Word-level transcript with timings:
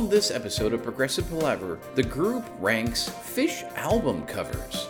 On 0.00 0.08
this 0.08 0.30
episode 0.30 0.72
of 0.72 0.82
Progressive 0.82 1.28
Palaver, 1.28 1.78
the 1.94 2.02
group 2.02 2.42
ranks 2.58 3.10
fish 3.10 3.64
album 3.76 4.24
covers. 4.24 4.88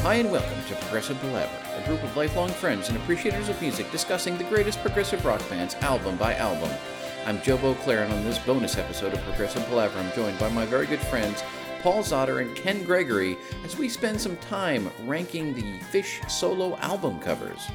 Hi 0.00 0.14
and 0.14 0.32
welcome 0.32 0.64
to 0.68 0.74
Progressive 0.76 1.20
Palaver, 1.20 1.50
a 1.76 1.86
group 1.86 2.02
of 2.02 2.16
lifelong 2.16 2.48
friends 2.48 2.88
and 2.88 2.96
appreciators 2.96 3.50
of 3.50 3.60
music 3.60 3.92
discussing 3.92 4.38
the 4.38 4.44
greatest 4.44 4.80
progressive 4.80 5.22
rock 5.22 5.46
bands 5.50 5.74
album 5.82 6.16
by 6.16 6.34
album. 6.36 6.70
I'm 7.26 7.42
Joe 7.42 7.56
Beauclair, 7.58 8.04
and 8.04 8.12
on 8.12 8.22
this 8.22 8.38
bonus 8.38 8.78
episode 8.78 9.12
of 9.12 9.20
Progressive 9.22 9.66
Palaver, 9.66 9.98
I'm 9.98 10.12
joined 10.14 10.38
by 10.38 10.48
my 10.48 10.64
very 10.64 10.86
good 10.86 11.00
friends 11.00 11.42
Paul 11.82 12.04
Zotter 12.04 12.40
and 12.40 12.54
Ken 12.54 12.84
Gregory 12.84 13.36
as 13.64 13.76
we 13.76 13.88
spend 13.88 14.20
some 14.20 14.36
time 14.36 14.88
ranking 15.02 15.52
the 15.52 15.80
Phish 15.90 16.30
solo 16.30 16.76
album 16.76 17.18
covers. 17.18 17.68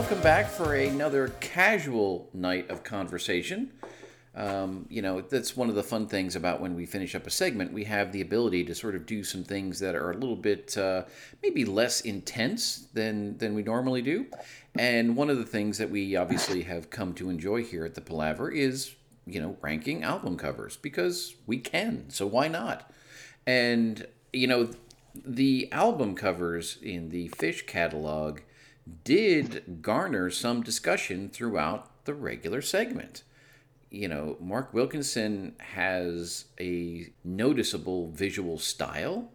Welcome 0.00 0.22
back 0.22 0.48
for 0.48 0.76
another 0.76 1.28
casual 1.40 2.30
night 2.32 2.70
of 2.70 2.82
conversation. 2.82 3.70
Um, 4.34 4.86
you 4.88 5.02
know, 5.02 5.20
that's 5.20 5.54
one 5.54 5.68
of 5.68 5.74
the 5.74 5.82
fun 5.82 6.06
things 6.06 6.36
about 6.36 6.58
when 6.58 6.74
we 6.74 6.86
finish 6.86 7.14
up 7.14 7.26
a 7.26 7.30
segment. 7.30 7.74
We 7.74 7.84
have 7.84 8.10
the 8.10 8.22
ability 8.22 8.64
to 8.64 8.74
sort 8.74 8.94
of 8.94 9.04
do 9.04 9.22
some 9.22 9.44
things 9.44 9.78
that 9.80 9.94
are 9.94 10.10
a 10.10 10.16
little 10.16 10.36
bit 10.36 10.74
uh, 10.78 11.04
maybe 11.42 11.66
less 11.66 12.00
intense 12.00 12.86
than 12.94 13.36
than 13.36 13.54
we 13.54 13.62
normally 13.62 14.00
do. 14.00 14.24
And 14.74 15.16
one 15.16 15.28
of 15.28 15.36
the 15.36 15.44
things 15.44 15.76
that 15.76 15.90
we 15.90 16.16
obviously 16.16 16.62
have 16.62 16.88
come 16.88 17.12
to 17.16 17.28
enjoy 17.28 17.62
here 17.62 17.84
at 17.84 17.94
the 17.94 18.00
Palaver 18.00 18.50
is, 18.50 18.94
you 19.26 19.38
know, 19.38 19.58
ranking 19.60 20.02
album 20.02 20.38
covers 20.38 20.78
because 20.78 21.34
we 21.46 21.58
can. 21.58 22.08
So 22.08 22.26
why 22.26 22.48
not? 22.48 22.90
And 23.46 24.06
you 24.32 24.46
know, 24.46 24.70
the 25.14 25.70
album 25.72 26.14
covers 26.14 26.78
in 26.80 27.10
the 27.10 27.28
Fish 27.28 27.66
catalog 27.66 28.40
did 29.04 29.82
garner 29.82 30.30
some 30.30 30.62
discussion 30.62 31.28
throughout 31.28 32.04
the 32.04 32.14
regular 32.14 32.62
segment. 32.62 33.22
You 33.90 34.08
know, 34.08 34.36
Mark 34.40 34.72
Wilkinson 34.72 35.54
has 35.58 36.44
a 36.60 37.10
noticeable 37.24 38.10
visual 38.12 38.58
style, 38.58 39.30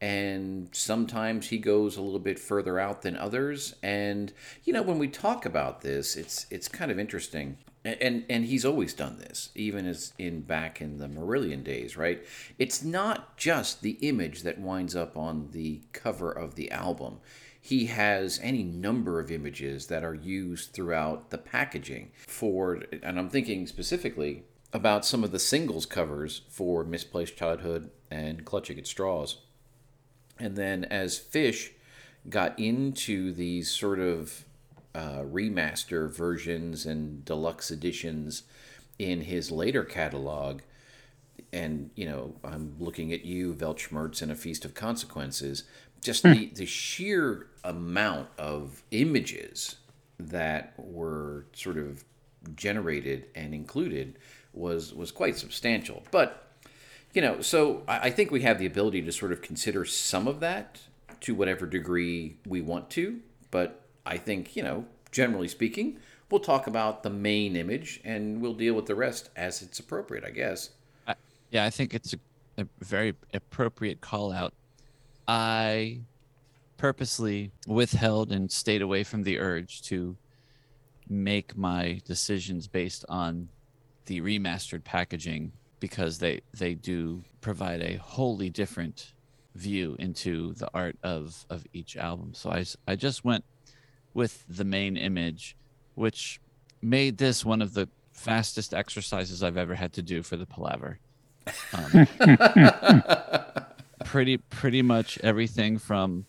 and 0.00 0.68
sometimes 0.72 1.48
he 1.48 1.58
goes 1.58 1.96
a 1.96 2.02
little 2.02 2.18
bit 2.18 2.38
further 2.38 2.78
out 2.78 3.02
than 3.02 3.16
others. 3.16 3.74
And 3.82 4.32
you 4.64 4.72
know, 4.72 4.82
when 4.82 4.98
we 4.98 5.08
talk 5.08 5.46
about 5.46 5.80
this, 5.80 6.16
it's 6.16 6.46
it's 6.50 6.68
kind 6.68 6.90
of 6.90 6.98
interesting. 6.98 7.58
And, 7.84 8.24
and 8.28 8.44
he's 8.44 8.64
always 8.64 8.92
done 8.94 9.18
this, 9.18 9.50
even 9.54 9.86
as 9.86 10.12
in 10.18 10.40
back 10.40 10.80
in 10.80 10.98
the 10.98 11.06
Marillion 11.06 11.62
days, 11.62 11.96
right? 11.96 12.20
It's 12.58 12.82
not 12.82 13.36
just 13.36 13.80
the 13.80 13.92
image 14.00 14.42
that 14.42 14.58
winds 14.58 14.96
up 14.96 15.16
on 15.16 15.50
the 15.52 15.82
cover 15.92 16.32
of 16.32 16.56
the 16.56 16.72
album 16.72 17.18
he 17.66 17.86
has 17.86 18.40
any 18.42 18.62
number 18.62 19.20
of 19.20 19.30
images 19.30 19.86
that 19.88 20.04
are 20.04 20.14
used 20.14 20.72
throughout 20.72 21.30
the 21.30 21.38
packaging 21.38 22.10
for 22.26 22.82
and 23.02 23.18
i'm 23.18 23.28
thinking 23.28 23.66
specifically 23.66 24.44
about 24.72 25.06
some 25.06 25.24
of 25.24 25.32
the 25.32 25.38
singles 25.38 25.86
covers 25.86 26.42
for 26.48 26.84
misplaced 26.84 27.36
childhood 27.36 27.90
and 28.10 28.44
clutching 28.44 28.78
at 28.78 28.86
straws. 28.86 29.38
And 30.38 30.56
then 30.56 30.84
as 30.84 31.18
Fish 31.18 31.72
got 32.28 32.58
into 32.58 33.32
these 33.32 33.70
sort 33.70 33.98
of 33.98 34.44
uh, 34.94 35.22
remaster 35.22 36.10
versions 36.10 36.84
and 36.84 37.24
deluxe 37.24 37.70
editions 37.70 38.42
in 38.98 39.22
his 39.22 39.50
later 39.50 39.84
catalog 39.84 40.60
and 41.52 41.90
you 41.94 42.06
know 42.06 42.34
i'm 42.42 42.74
looking 42.78 43.12
at 43.12 43.24
you 43.24 43.52
weltschmerz 43.54 44.22
and 44.22 44.32
a 44.32 44.34
feast 44.34 44.64
of 44.64 44.72
consequences 44.74 45.64
just 46.06 46.22
hmm. 46.22 46.32
the, 46.32 46.46
the 46.54 46.66
sheer 46.66 47.48
amount 47.64 48.28
of 48.38 48.82
images 48.92 49.76
that 50.18 50.72
were 50.78 51.46
sort 51.52 51.76
of 51.76 52.04
generated 52.54 53.26
and 53.34 53.52
included 53.52 54.18
was 54.54 54.94
was 54.94 55.10
quite 55.12 55.36
substantial. 55.36 56.02
But 56.10 56.42
you 57.12 57.20
know, 57.20 57.40
so 57.40 57.82
I, 57.86 57.98
I 58.06 58.10
think 58.10 58.30
we 58.30 58.42
have 58.42 58.58
the 58.58 58.66
ability 58.66 59.02
to 59.02 59.12
sort 59.12 59.32
of 59.32 59.42
consider 59.42 59.84
some 59.84 60.26
of 60.26 60.40
that 60.40 60.80
to 61.20 61.34
whatever 61.34 61.66
degree 61.66 62.36
we 62.46 62.60
want 62.60 62.88
to. 62.90 63.20
But 63.50 63.82
I 64.06 64.16
think 64.16 64.56
you 64.56 64.62
know, 64.62 64.86
generally 65.12 65.48
speaking, 65.48 65.98
we'll 66.30 66.40
talk 66.40 66.66
about 66.66 67.02
the 67.02 67.10
main 67.10 67.56
image 67.56 68.00
and 68.04 68.40
we'll 68.40 68.54
deal 68.54 68.74
with 68.74 68.86
the 68.86 68.94
rest 68.94 69.30
as 69.36 69.60
it's 69.60 69.78
appropriate, 69.78 70.24
I 70.24 70.30
guess. 70.30 70.70
I, 71.06 71.14
yeah, 71.50 71.64
I 71.64 71.70
think 71.70 71.94
it's 71.94 72.14
a, 72.14 72.18
a 72.62 72.66
very 72.80 73.14
appropriate 73.34 74.00
call 74.00 74.32
out. 74.32 74.54
I 75.28 76.00
purposely 76.76 77.50
withheld 77.66 78.32
and 78.32 78.50
stayed 78.50 78.82
away 78.82 79.02
from 79.02 79.22
the 79.22 79.38
urge 79.38 79.82
to 79.82 80.16
make 81.08 81.56
my 81.56 82.00
decisions 82.04 82.66
based 82.66 83.04
on 83.08 83.48
the 84.06 84.20
remastered 84.20 84.84
packaging 84.84 85.52
because 85.80 86.18
they 86.18 86.40
they 86.56 86.74
do 86.74 87.22
provide 87.40 87.80
a 87.82 87.96
wholly 87.96 88.50
different 88.50 89.12
view 89.54 89.96
into 89.98 90.52
the 90.54 90.68
art 90.74 90.96
of 91.02 91.44
of 91.50 91.64
each 91.72 91.96
album. 91.96 92.32
So 92.34 92.50
i 92.50 92.64
i 92.86 92.96
just 92.96 93.24
went 93.24 93.44
with 94.14 94.44
the 94.48 94.64
main 94.64 94.96
image, 94.96 95.56
which 95.94 96.40
made 96.80 97.18
this 97.18 97.44
one 97.44 97.62
of 97.62 97.74
the 97.74 97.88
fastest 98.12 98.72
exercises 98.72 99.42
I've 99.42 99.58
ever 99.58 99.74
had 99.74 99.92
to 99.94 100.02
do 100.02 100.22
for 100.22 100.36
the 100.36 100.46
palaver. 100.46 100.98
Um, 101.72 102.06
pretty 104.06 104.38
pretty 104.38 104.82
much 104.82 105.18
everything 105.22 105.78
from 105.78 106.26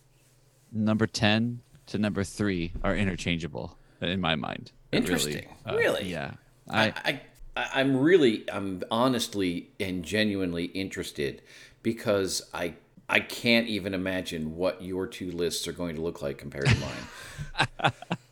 number 0.72 1.06
10 1.06 1.60
to 1.86 1.98
number 1.98 2.22
3 2.24 2.72
are 2.82 2.94
interchangeable 2.96 3.78
in 4.00 4.20
my 4.20 4.34
mind 4.34 4.72
Interesting. 4.92 5.46
uh, 5.66 5.74
Really? 5.74 6.10
yeah 6.10 6.32
i 6.70 6.92
I 7.04 7.20
I'm 7.56 7.96
really 7.96 8.44
I'm 8.52 8.82
honestly 8.90 9.70
and 9.80 10.04
genuinely 10.04 10.66
interested 10.66 11.42
because 11.82 12.42
I 12.54 12.74
I 13.08 13.20
can't 13.20 13.66
even 13.68 13.94
imagine 13.94 14.54
what 14.54 14.82
your 14.82 15.06
two 15.06 15.30
lists 15.32 15.66
are 15.66 15.72
going 15.72 15.96
to 15.96 16.02
look 16.02 16.20
like 16.22 16.38
compared 16.38 16.66
to 16.66 16.76
mine. 16.76 17.92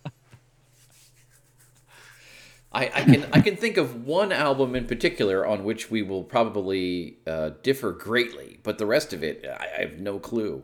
I, 2.77 2.91
I 2.95 3.03
can 3.05 3.27
I 3.33 3.41
can 3.41 3.57
think 3.57 3.77
of 3.79 4.05
one 4.07 4.33
album 4.33 4.77
in 4.77 4.87
particular 4.87 5.47
on 5.47 5.65
which 5.65 5.91
we 5.91 6.03
will 6.03 6.23
probably 6.23 7.17
uh, 7.27 7.51
differ 7.63 7.91
greatly, 7.93 8.59
but 8.63 8.77
the 8.79 8.87
rest 8.87 9.13
of 9.13 9.25
it 9.25 9.45
I, 9.49 9.67
I 9.79 9.81
have 9.81 9.99
no 9.99 10.19
clue. 10.19 10.63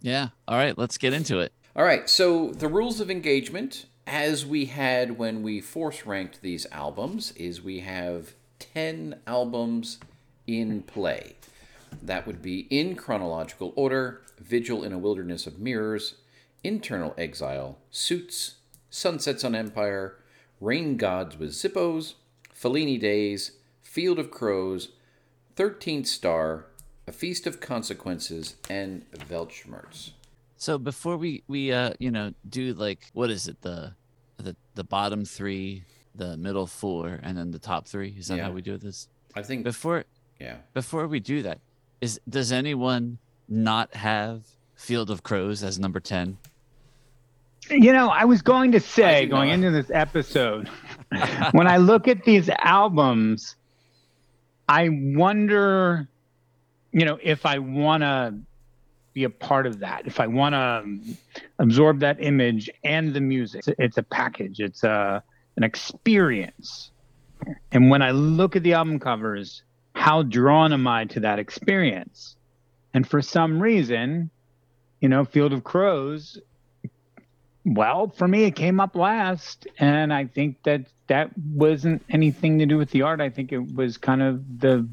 yeah 0.00 0.28
all 0.48 0.56
right 0.56 0.76
let's 0.76 0.96
get 0.98 1.12
into 1.12 1.38
it 1.40 1.52
All 1.76 1.84
right, 1.84 2.08
so 2.08 2.50
the 2.52 2.68
rules 2.68 3.00
of 3.00 3.10
engagement, 3.10 3.86
as 4.06 4.44
we 4.44 4.66
had 4.66 5.18
when 5.18 5.42
we 5.42 5.60
force 5.60 6.04
ranked 6.04 6.42
these 6.42 6.66
albums, 6.72 7.32
is 7.32 7.62
we 7.62 7.80
have 7.80 8.34
10 8.58 9.20
albums 9.26 9.98
in 10.46 10.82
play. 10.82 11.36
That 12.02 12.26
would 12.26 12.42
be 12.42 12.66
in 12.70 12.94
chronological 12.96 13.72
order 13.76 14.20
Vigil 14.38 14.84
in 14.84 14.92
a 14.92 14.98
Wilderness 14.98 15.46
of 15.46 15.58
Mirrors, 15.58 16.16
Internal 16.64 17.14
Exile, 17.16 17.78
Suits, 17.90 18.56
Sunsets 18.90 19.44
on 19.44 19.54
Empire, 19.54 20.16
Rain 20.62 20.96
Gods 20.96 21.36
with 21.38 21.50
Zippos, 21.50 22.14
Fellini 22.54 22.98
Days, 22.98 23.52
Field 23.82 24.18
of 24.20 24.30
Crows, 24.30 24.90
13th 25.56 26.06
Star, 26.06 26.66
A 27.08 27.12
Feast 27.12 27.48
of 27.48 27.60
Consequences, 27.60 28.54
and 28.70 29.04
Weltschmerz. 29.28 30.12
so 30.56 30.78
before 30.78 31.16
we 31.16 31.42
we 31.48 31.72
uh 31.72 31.92
you 31.98 32.10
know 32.12 32.32
do 32.48 32.72
like 32.74 33.10
what 33.12 33.28
is 33.30 33.48
it 33.48 33.60
the 33.62 33.94
the 34.36 34.54
the 34.76 34.84
bottom 34.84 35.24
3 35.24 35.82
the 36.14 36.36
middle 36.36 36.66
4 36.68 37.18
and 37.24 37.36
then 37.36 37.50
the 37.50 37.58
top 37.58 37.88
3 37.88 38.14
is 38.16 38.28
that 38.28 38.36
Yeah. 38.36 38.44
how 38.44 38.52
we 38.52 38.62
do 38.62 38.78
this 38.78 39.08
I 39.34 39.42
think, 39.42 39.64
before 39.64 40.04
yeah. 40.38 40.58
before 40.74 41.06
we 41.08 41.18
do 41.20 41.42
that 41.42 41.58
is 42.00 42.20
does 42.28 42.52
anyone 42.52 43.18
not 43.48 43.94
have 43.94 44.44
Field 44.76 45.10
of 45.10 45.22
Crows 45.22 45.62
as 45.64 45.78
number 45.78 46.00
10 46.00 46.38
You 47.72 47.92
know, 47.92 48.08
I 48.08 48.24
was 48.24 48.42
going 48.42 48.72
to 48.72 48.80
say, 48.80 49.26
going 49.26 49.48
not. 49.48 49.54
into 49.54 49.70
this 49.70 49.90
episode, 49.90 50.68
when 51.52 51.66
I 51.66 51.78
look 51.78 52.06
at 52.06 52.24
these 52.24 52.50
albums, 52.58 53.56
I 54.68 54.88
wonder, 54.90 56.06
you 56.92 57.04
know, 57.04 57.18
if 57.22 57.46
I 57.46 57.58
want 57.58 58.02
to 58.02 58.34
be 59.14 59.24
a 59.24 59.30
part 59.30 59.66
of 59.66 59.80
that, 59.80 60.06
if 60.06 60.20
I 60.20 60.26
want 60.26 60.54
to, 60.54 61.42
absorb 61.58 62.00
that 62.00 62.16
image 62.20 62.70
and 62.84 63.14
the 63.14 63.20
music. 63.20 63.66
It's, 63.66 63.78
it's 63.78 63.98
a 63.98 64.02
package. 64.02 64.60
It's 64.60 64.82
a 64.84 65.22
an 65.56 65.64
experience. 65.64 66.90
And 67.70 67.90
when 67.90 68.02
I 68.02 68.12
look 68.12 68.56
at 68.56 68.62
the 68.62 68.72
album 68.72 68.98
covers, 68.98 69.62
how 69.94 70.22
drawn 70.22 70.72
am 70.72 70.86
I 70.86 71.04
to 71.06 71.20
that 71.20 71.38
experience? 71.38 72.36
And 72.94 73.06
for 73.06 73.20
some 73.20 73.60
reason, 73.60 74.30
you 75.00 75.08
know, 75.08 75.24
Field 75.24 75.52
of 75.52 75.64
Crows, 75.64 76.38
well, 77.64 78.08
for 78.08 78.26
me, 78.28 78.44
it 78.44 78.52
came 78.56 78.80
up 78.80 78.96
last. 78.96 79.66
And 79.78 80.12
I 80.12 80.26
think 80.26 80.62
that 80.64 80.86
that 81.06 81.30
wasn't 81.38 82.02
anything 82.10 82.58
to 82.58 82.66
do 82.66 82.78
with 82.78 82.90
the 82.90 83.02
art. 83.02 83.20
I 83.20 83.30
think 83.30 83.52
it 83.52 83.74
was 83.74 83.96
kind 83.96 84.22
of 84.22 84.60
the, 84.60 84.88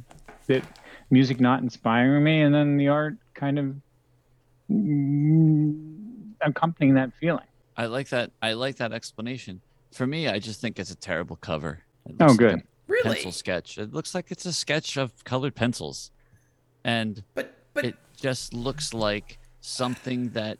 the 0.48 0.62
music 1.10 1.40
not 1.40 1.62
inspiring 1.62 2.24
me, 2.24 2.42
and 2.42 2.54
then 2.54 2.78
the 2.78 2.88
art 2.90 3.16
kind 3.34 3.58
of 3.60 3.76
mm, 4.72 6.34
accompanying 6.42 6.96
that 6.96 7.12
feeling. 7.20 7.46
I 7.78 7.86
like 7.86 8.10
that. 8.10 8.32
I 8.42 8.54
like 8.54 8.78
that 8.78 8.92
explanation. 8.92 9.62
For 9.92 10.06
me, 10.06 10.28
I 10.28 10.40
just 10.40 10.62
think 10.62 10.80
it's 10.80 10.92
a 10.92 10.96
terrible 10.96 11.38
cover. 11.38 11.80
It 12.06 12.16
Oh, 12.20 12.34
good. 12.36 12.54
like 12.56 12.64
a 12.64 12.68
Really? 12.88 13.14
Pencil 13.16 13.32
sketch. 13.32 13.78
It 13.78 13.94
looks 13.94 14.16
like 14.16 14.32
it's 14.32 14.46
a 14.46 14.54
sketch 14.54 14.98
of 14.98 15.24
colored 15.24 15.56
pencils, 15.56 16.12
and 16.84 17.24
But 17.36 17.54
but 17.74 17.86
it 17.86 17.96
just 18.20 18.54
looks 18.54 18.94
like 18.96 19.38
something 19.62 20.30
that 20.30 20.58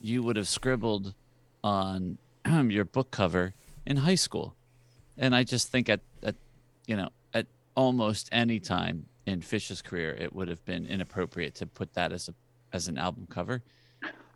you 0.00 0.22
would 0.22 0.36
have 0.36 0.46
scribbled 0.48 1.14
on 1.64 2.18
your 2.70 2.84
book 2.84 3.10
cover 3.10 3.54
in 3.86 3.96
high 3.98 4.14
school. 4.14 4.54
And 5.18 5.34
I 5.34 5.44
just 5.44 5.68
think 5.68 5.88
at, 5.88 6.00
at 6.22 6.34
you 6.86 6.96
know 6.96 7.08
at 7.34 7.46
almost 7.74 8.28
any 8.32 8.58
time 8.60 9.06
in 9.26 9.40
Fish's 9.40 9.82
career, 9.82 10.14
it 10.18 10.34
would 10.34 10.48
have 10.48 10.64
been 10.64 10.86
inappropriate 10.86 11.54
to 11.56 11.66
put 11.66 11.94
that 11.94 12.12
as 12.12 12.28
a 12.28 12.34
as 12.72 12.88
an 12.88 12.98
album 12.98 13.26
cover. 13.30 13.62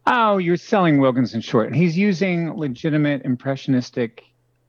Oh, 0.07 0.39
you're 0.39 0.57
selling 0.57 0.99
Wilkinson 1.01 1.41
short. 1.41 1.75
He's 1.75 1.99
using 1.99 2.55
legitimate 2.57 3.23
impressionistic 3.25 4.23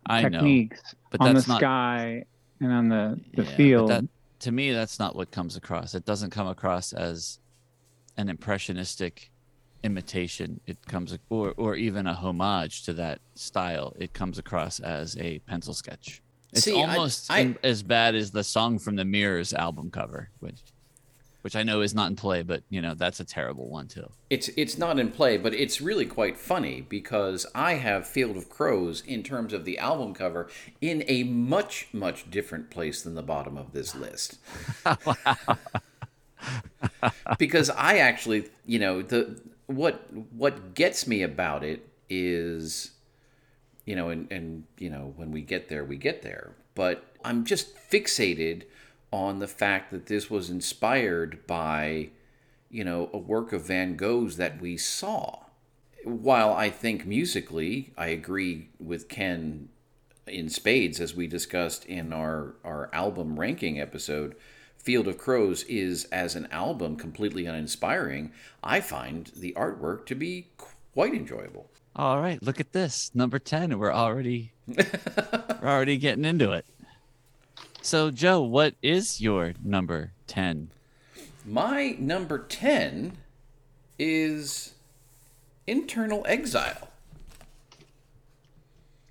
I 0.07 0.23
know, 0.23 0.29
techniques 0.39 0.95
but 1.11 1.21
on 1.21 1.27
the 1.35 1.45
not 1.47 1.59
sky 1.59 2.23
and 2.59 2.71
on 2.71 2.89
the, 2.89 3.19
the 3.35 3.43
Yeah, 3.43 3.55
field. 3.55 3.89
that- 3.91 4.05
to 4.39 4.51
me, 4.51 4.71
that's 4.71 4.99
not 4.99 5.15
what 5.15 5.31
comes 5.31 5.55
across. 5.55 5.93
It 5.95 6.05
doesn't 6.05 6.29
come 6.29 6.47
across 6.47 6.93
as 6.93 7.39
an 8.17 8.29
impressionistic 8.29 9.31
imitation. 9.87 10.59
It 10.67 10.77
comes, 10.87 11.17
or 11.29 11.53
or 11.57 11.75
even 11.75 12.05
a 12.05 12.13
homage 12.13 12.83
to 12.83 12.93
that 12.93 13.19
style. 13.33 13.93
It 13.97 14.13
comes 14.13 14.37
across 14.37 14.79
as 14.79 15.17
a 15.17 15.39
pencil 15.39 15.73
sketch. 15.73 16.21
It's 16.53 16.63
See, 16.63 16.79
I- 16.79 16.95
almost 16.95 17.31
I- 17.31 17.39
in- 17.39 17.57
as 17.63 17.81
bad 17.81 18.13
as 18.13 18.29
the 18.31 18.43
song 18.43 18.77
from 18.77 18.97
the 18.97 19.05
Mirrors 19.05 19.51
album 19.53 19.89
cover, 19.89 20.29
which 20.39 20.59
which 21.43 21.55
I 21.55 21.63
know 21.63 21.79
is 21.81 21.93
not 21.95 22.09
in 22.09 22.15
play, 22.17 22.41
but 22.43 22.61
you 22.69 22.81
know 22.81 22.93
that's 22.93 23.19
a 23.21 23.25
terrible 23.25 23.69
one 23.69 23.87
too. 23.87 24.09
It's 24.29 24.49
it's 24.57 24.77
not 24.77 24.99
in 24.99 25.09
play, 25.11 25.37
but 25.37 25.53
it's 25.53 25.79
really 25.81 26.05
quite 26.05 26.37
funny 26.37 26.81
because 26.81 27.45
I 27.55 27.75
have 27.75 28.05
Field 28.05 28.35
of 28.37 28.49
Crows 28.49 29.01
in 29.07 29.23
terms 29.23 29.53
of 29.53 29.63
the 29.65 29.77
album 29.79 30.13
cover 30.13 30.49
in 30.81 31.03
a 31.07 31.23
much 31.23 31.87
much 31.93 32.29
different 32.29 32.69
place 32.69 33.01
than 33.01 33.15
the 33.15 33.23
bottom 33.23 33.57
of 33.57 33.71
this 33.71 33.95
list. 33.95 34.37
because 37.39 37.69
I 37.69 37.97
actually, 37.97 38.49
you 38.65 38.79
know, 38.79 39.01
the 39.01 39.39
what 39.67 40.11
what 40.33 40.73
gets 40.73 41.07
me 41.07 41.21
about 41.21 41.63
it 41.63 41.87
is 42.09 42.91
you 43.87 43.95
know, 43.95 44.09
and, 44.09 44.29
and 44.29 44.65
you 44.77 44.89
know, 44.89 45.13
when 45.15 45.31
we 45.31 45.41
get 45.41 45.69
there, 45.69 45.83
we 45.83 45.95
get 45.95 46.21
there. 46.21 46.51
But 46.75 47.05
I'm 47.23 47.45
just 47.45 47.73
fixated 47.89 48.63
on 49.11 49.39
the 49.39 49.47
fact 49.47 49.91
that 49.91 50.07
this 50.07 50.29
was 50.29 50.49
inspired 50.49 51.47
by, 51.47 52.09
you 52.69 52.83
know, 52.83 53.09
a 53.13 53.17
work 53.17 53.53
of 53.53 53.65
Van 53.65 53.95
Gogh's 53.95 54.35
that 54.35 54.61
we 54.61 54.75
saw. 54.75 55.39
While 56.03 56.53
I 56.53 56.69
think 56.69 57.05
musically, 57.05 57.93
I 57.97 58.07
agree 58.07 58.67
with 58.77 59.07
Ken 59.07 59.69
in 60.27 60.49
spades, 60.49 60.99
as 60.99 61.15
we 61.15 61.25
discussed 61.25 61.85
in 61.85 62.11
our, 62.11 62.55
our 62.65 62.89
album 62.91 63.39
ranking 63.39 63.79
episode, 63.79 64.35
Field 64.87 65.09
of 65.09 65.17
Crows 65.17 65.63
is, 65.63 66.05
as 66.13 66.37
an 66.37 66.47
album, 66.49 66.95
completely 66.95 67.45
uninspiring. 67.45 68.31
I 68.63 68.79
find 68.79 69.29
the 69.35 69.51
artwork 69.57 70.05
to 70.05 70.15
be 70.15 70.47
quite 70.93 71.13
enjoyable. 71.13 71.69
All 71.93 72.21
right, 72.21 72.41
look 72.41 72.61
at 72.61 72.71
this 72.71 73.11
number 73.13 73.37
ten. 73.37 73.77
We're 73.77 73.91
already 73.91 74.53
we're 74.65 74.85
already 75.61 75.97
getting 75.97 76.23
into 76.23 76.53
it. 76.53 76.65
So, 77.81 78.11
Joe, 78.11 78.41
what 78.41 78.75
is 78.81 79.19
your 79.19 79.55
number 79.61 80.13
ten? 80.25 80.69
My 81.45 81.97
number 81.99 82.39
10 82.39 83.17
is 83.99 84.73
Internal 85.65 86.25
Exile. 86.29 86.87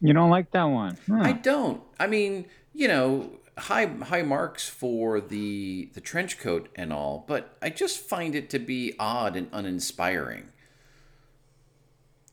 you 0.01 0.15
don't 0.15 0.31
like 0.31 0.53
that 0.53 0.65
one? 0.65 0.97
Huh. 1.07 1.21
I 1.21 1.33
don't. 1.33 1.83
I 2.01 2.07
mean, 2.07 2.47
you 2.73 2.89
know, 2.89 3.31
high 3.59 3.87
high 3.87 4.23
marks 4.23 4.69
for 4.69 5.21
the 5.21 5.91
the 5.95 6.01
trench 6.01 6.39
coat 6.39 6.69
and 6.77 6.93
all, 6.93 7.25
but 7.27 7.57
I 7.63 7.71
just 7.71 7.99
find 8.01 8.35
it 8.35 8.51
to 8.51 8.59
be 8.59 8.95
odd 8.99 9.37
and 9.37 9.49
uninspiring. 9.53 10.49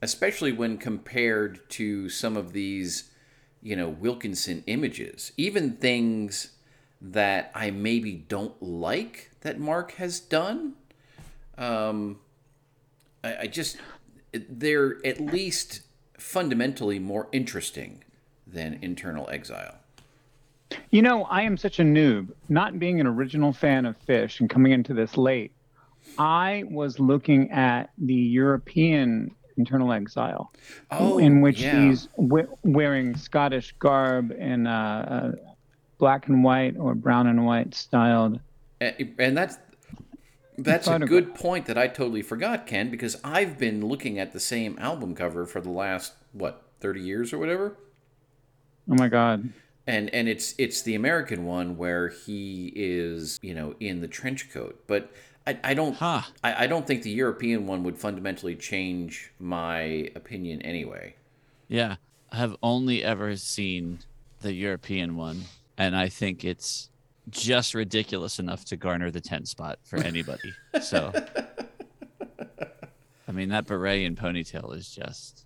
Especially 0.02 0.52
when 0.52 0.78
compared 0.78 1.70
to 1.72 2.10
some 2.10 2.36
of 2.36 2.52
these, 2.52 3.12
you 3.62 3.75
know, 3.75 3.88
Wilkinson 3.88 4.64
images. 4.68 5.31
Even 5.38 5.78
things 5.78 6.52
that 7.00 7.52
I 7.56 7.72
maybe 7.72 8.12
don't 8.14 8.62
like 8.62 9.31
that 9.42 9.60
Mark 9.60 9.94
has 9.94 10.20
done. 10.20 10.74
Um 11.58 12.20
I, 13.24 13.38
I 13.42 13.48
just 13.48 13.78
they're 14.34 14.98
at 15.06 15.22
least 15.22 15.81
fundamentally 16.18 17.00
more 17.00 17.30
interesting 17.31 18.04
than 18.46 18.80
Internal 18.81 19.30
Exile. 19.30 19.78
You 20.92 21.01
know, 21.01 21.24
I 21.25 21.42
am 21.44 21.57
such 21.57 21.80
a 21.80 21.83
noob, 21.83 22.30
not 22.50 22.80
being 22.80 23.00
an 23.00 23.07
original 23.07 23.54
fan 23.54 23.86
of 23.86 23.98
Fish 23.98 24.39
and 24.39 24.50
coming 24.50 24.71
into 24.71 24.94
this 24.94 25.18
late. 25.18 25.51
I 26.18 26.63
was 26.69 27.00
looking 27.00 27.51
at 27.51 27.92
the 27.98 28.13
European 28.13 29.31
internal 29.57 29.92
exile, 29.94 30.51
Oh, 30.92 31.18
in 31.19 31.42
which 31.42 31.62
yeah. 31.62 31.88
he's 31.89 32.07
we- 32.18 32.43
wearing 32.63 33.15
Scottish 33.15 33.72
garb 33.79 34.32
in 34.32 34.65
uh, 34.67 35.34
uh, 35.36 35.51
black 36.00 36.27
and 36.27 36.43
white 36.43 36.75
or 36.77 36.96
brown 36.96 37.27
and 37.27 37.46
white 37.46 37.74
styled. 37.75 38.39
A- 38.82 39.10
and 39.20 39.38
that's 39.38 39.58
that's 40.58 40.88
a 40.88 41.00
good 41.00 41.34
point 41.34 41.65
that 41.65 41.77
I 41.77 41.88
totally 41.88 42.22
forgot, 42.22 42.67
Ken, 42.67 42.89
because 42.91 43.20
I've 43.24 43.58
been 43.58 43.86
looking 43.86 44.20
at 44.20 44.34
the 44.34 44.39
same 44.39 44.77
album 44.79 45.15
cover 45.15 45.46
for 45.46 45.62
the 45.62 45.72
last 45.72 46.13
what 46.32 46.63
thirty 46.79 47.01
years 47.01 47.32
or 47.34 47.38
whatever, 47.39 47.77
Oh 48.89 48.96
my 48.96 49.08
God. 49.08 49.50
And 49.88 50.10
and 50.13 50.28
it's 50.30 50.54
it's 50.58 50.82
the 50.84 50.96
American 50.96 51.46
one 51.46 51.78
where 51.78 52.10
he 52.10 52.72
is 52.75 53.40
you 53.42 53.54
know 53.54 53.75
in 53.80 54.02
the 54.02 54.08
trench 54.08 54.52
coat, 54.52 54.82
but 54.88 55.12
I, 55.46 55.60
I 55.63 55.74
don't 55.74 55.94
Huh. 55.96 56.22
I, 56.44 56.63
I 56.63 56.68
don't 56.68 56.88
think 56.88 57.04
the 57.04 57.12
European 57.12 57.68
one 57.68 57.84
would 57.84 57.98
fundamentally 57.98 58.56
change 58.56 59.32
my 59.40 60.10
opinion 60.16 60.62
anyway. 60.62 61.16
Yeah, 61.68 61.96
I 62.32 62.38
have 62.38 62.56
only 62.63 63.04
ever 63.04 63.36
seen 63.36 64.00
the 64.42 64.54
European 64.54 65.16
one, 65.18 65.44
and 65.78 65.96
I 65.96 66.08
think 66.10 66.44
it's 66.46 66.90
just 67.30 67.74
ridiculous 67.74 68.38
enough 68.40 68.66
to 68.66 68.75
garner 68.78 69.10
the 69.10 69.22
10 69.22 69.46
spot 69.46 69.80
for 69.84 69.98
anybody. 70.00 70.54
so, 70.82 71.12
I 73.28 73.32
mean, 73.32 73.50
that 73.50 73.66
beret 73.66 74.06
and 74.06 74.18
ponytail 74.18 74.75
is 74.75 74.90
just, 74.94 75.46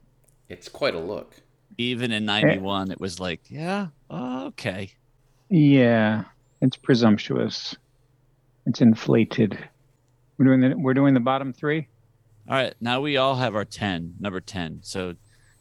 It's 0.50 0.68
quite 0.68 0.96
a 0.96 1.00
look. 1.00 1.36
even 1.78 2.12
in 2.12 2.26
91, 2.26 2.92
it 2.92 3.00
was 3.00 3.20
like, 3.20 3.42
yeah, 3.50 3.88
okay. 4.12 4.92
Yeah, 5.50 6.26
it's 6.62 6.78
presumptuous. 6.78 7.76
It's 8.66 8.82
inflated. 8.82 9.58
We're 10.38 10.46
doing 10.46 10.62
the 10.62 10.78
we're 10.78 10.94
doing 10.94 11.14
the 11.14 11.20
bottom 11.20 11.54
three. 11.54 11.88
All 12.50 12.56
right, 12.56 12.74
now 12.80 13.02
we 13.02 13.18
all 13.18 13.36
have 13.36 13.56
our 13.56 13.66
10, 13.66 14.16
number 14.22 14.40
10. 14.40 14.80
So, 14.82 15.16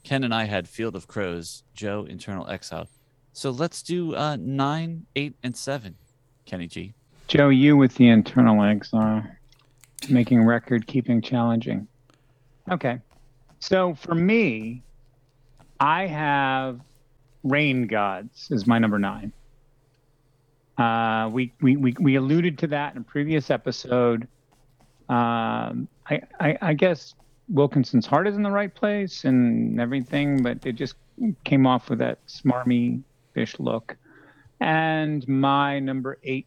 Ken 0.05 0.23
and 0.23 0.33
I 0.33 0.45
had 0.45 0.69
Field 0.69 0.95
of 0.95 1.09
Crows, 1.09 1.65
Joe, 1.75 2.07
Internal 2.09 2.49
Exile. 2.49 2.87
So 3.33 3.51
let's 3.51 3.83
do 3.83 4.15
uh, 4.15 4.37
9, 4.37 5.05
8, 5.17 5.35
and 5.43 5.57
7, 5.57 5.97
Kenny 6.45 6.69
G. 6.69 6.95
Joe, 7.27 7.49
you 7.49 7.77
with 7.77 7.97
the 7.97 8.09
internal 8.09 8.63
exile, 8.63 9.27
making 10.09 10.45
record 10.45 10.87
keeping 10.87 11.21
challenging. 11.21 11.89
Okay, 12.71 13.01
so 13.59 13.95
for 13.97 14.15
me, 14.15 14.85
I 15.81 16.07
have 16.07 16.81
Rain 17.49 17.87
Gods 17.87 18.49
is 18.51 18.67
my 18.67 18.79
number 18.79 18.99
nine. 18.99 19.33
Uh, 20.79 21.31
we, 21.33 21.53
we 21.61 21.77
we 21.77 21.97
we 21.99 22.17
alluded 22.17 22.59
to 22.59 22.67
that 22.69 22.95
in 22.95 23.01
a 23.01 23.05
previous 23.05 23.51
episode. 23.51 24.29
Um, 25.09 25.89
I, 26.09 26.21
I 26.39 26.59
I 26.61 26.75
guess 26.75 27.15
Wilkinson's 27.49 28.07
heart 28.07 28.27
is 28.27 28.37
in 28.37 28.43
the 28.43 28.51
right 28.51 28.75
place 28.75 29.25
and 29.25 29.81
everything, 29.81 30.43
but 30.43 30.67
it 30.67 30.73
just 30.73 30.97
came 31.45 31.67
off 31.67 31.89
with 31.89 32.01
that 32.01 32.19
smarmy 32.27 33.03
fish 33.33 33.59
look. 33.59 33.97
And 34.61 35.27
my 35.27 35.79
number 35.79 36.19
eight 36.25 36.47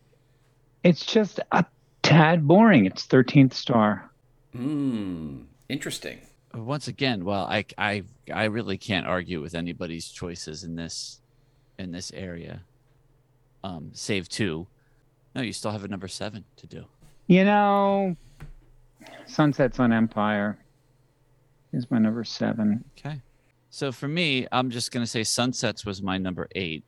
it's 0.83 1.05
just 1.05 1.39
a 1.51 1.65
tad 2.03 2.47
boring. 2.47 2.85
It's 2.85 3.05
13th 3.05 3.53
star. 3.53 4.09
Hmm. 4.53 5.41
Interesting. 5.67 6.19
Once 6.53 6.87
again, 6.87 7.23
well, 7.25 7.45
I 7.45 7.65
I 7.77 8.03
I 8.33 8.45
really 8.45 8.77
can't 8.77 9.05
argue 9.07 9.41
with 9.41 9.55
anybody's 9.55 10.07
choices 10.09 10.63
in 10.63 10.75
this 10.75 11.21
in 11.77 11.91
this 11.91 12.11
area. 12.13 12.61
Um, 13.63 13.91
save 13.93 14.29
two. 14.29 14.67
No, 15.35 15.41
you 15.41 15.53
still 15.53 15.71
have 15.71 15.83
a 15.83 15.87
number 15.87 16.07
seven 16.07 16.43
to 16.57 16.67
do. 16.67 16.85
You 17.27 17.45
know, 17.45 18.15
Sunsets 19.25 19.79
on 19.79 19.93
Empire 19.93 20.57
is 21.73 21.89
my 21.91 21.99
number 21.99 22.23
seven. 22.23 22.83
Okay. 22.97 23.21
So 23.69 23.91
for 23.91 24.07
me, 24.07 24.47
I'm 24.51 24.69
just 24.71 24.91
gonna 24.91 25.05
say 25.07 25.23
Sunsets 25.23 25.85
was 25.85 26.01
my 26.01 26.17
number 26.17 26.47
eight. 26.55 26.83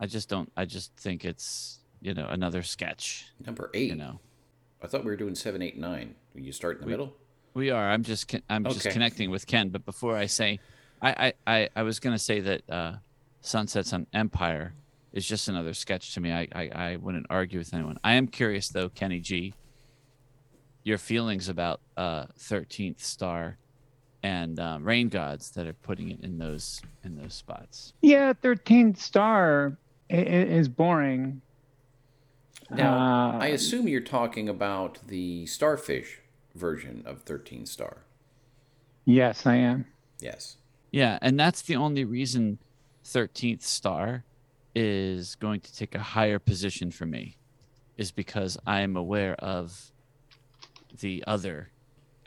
I 0.00 0.06
just 0.06 0.28
don't. 0.28 0.50
I 0.56 0.64
just 0.64 0.94
think 0.96 1.24
it's 1.24 1.78
you 2.00 2.12
know 2.14 2.26
another 2.28 2.62
sketch. 2.62 3.26
Number 3.44 3.70
eight. 3.74 3.90
You 3.90 3.96
know, 3.96 4.18
I 4.82 4.88
thought 4.88 5.04
we 5.04 5.10
were 5.10 5.16
doing 5.16 5.34
seven, 5.36 5.62
eight, 5.62 5.78
nine. 5.78 6.14
You 6.34 6.50
start 6.52 6.76
in 6.76 6.80
the 6.80 6.86
We- 6.86 6.92
middle. 6.92 7.16
We 7.56 7.70
are. 7.70 7.90
I'm 7.90 8.02
just. 8.04 8.28
con- 8.28 8.42
I'm 8.48 8.64
just 8.64 8.88
connecting 8.90 9.30
with 9.30 9.46
Ken. 9.46 9.70
But 9.70 9.84
before 9.84 10.16
I 10.16 10.26
say, 10.26 10.60
I 11.02 11.32
I 11.46 11.54
I, 11.56 11.68
I 11.76 11.82
was 11.82 11.98
gonna 11.98 12.18
say 12.18 12.40
that 12.40 12.70
uh, 12.70 12.92
Sunsets 13.40 13.92
on 13.92 14.06
Empire 14.12 14.74
is 15.12 15.26
just 15.26 15.48
another 15.48 15.72
sketch 15.74 16.14
to 16.14 16.20
me. 16.20 16.30
I, 16.32 16.46
I 16.52 16.68
I 16.74 16.96
wouldn't 16.96 17.26
argue 17.30 17.58
with 17.58 17.72
anyone. 17.74 17.98
I 18.04 18.14
am 18.14 18.26
curious 18.28 18.68
though, 18.68 18.88
Kenny 18.90 19.20
G. 19.20 19.54
Your 20.84 20.98
feelings 20.98 21.48
about 21.48 21.80
uh, 21.96 22.26
Thirteenth 22.38 23.02
Star 23.02 23.56
and 24.22 24.60
um, 24.60 24.84
Rain 24.84 25.08
Gods 25.08 25.50
that 25.52 25.66
are 25.66 25.72
putting 25.72 26.10
it 26.10 26.20
in 26.22 26.38
those 26.38 26.80
in 27.04 27.16
those 27.16 27.34
spots. 27.34 27.92
Yeah, 28.02 28.32
13th 28.34 28.98
Star 28.98 29.76
i- 30.10 30.14
i- 30.14 30.18
is 30.18 30.68
boring. 30.68 31.40
Now, 32.70 32.94
Uh, 32.98 33.38
I 33.38 33.46
assume 33.48 33.86
you're 33.88 34.00
talking 34.00 34.48
about 34.48 34.98
the 35.06 35.46
starfish 35.46 36.20
version 36.56 37.02
of 37.06 37.22
13 37.22 37.66
Star. 37.66 38.04
Yes, 39.04 39.46
I 39.46 39.56
am. 39.56 39.86
Yes. 40.20 40.56
Yeah, 40.90 41.18
and 41.22 41.38
that's 41.38 41.62
the 41.62 41.76
only 41.76 42.04
reason 42.04 42.58
13th 43.04 43.62
Star 43.62 44.24
is 44.74 45.36
going 45.36 45.60
to 45.60 45.74
take 45.74 45.94
a 45.94 46.00
higher 46.00 46.38
position 46.38 46.90
for 46.90 47.06
me 47.06 47.36
is 47.96 48.10
because 48.10 48.58
I 48.66 48.80
am 48.80 48.96
aware 48.96 49.34
of 49.34 49.92
the 51.00 51.24
other 51.26 51.70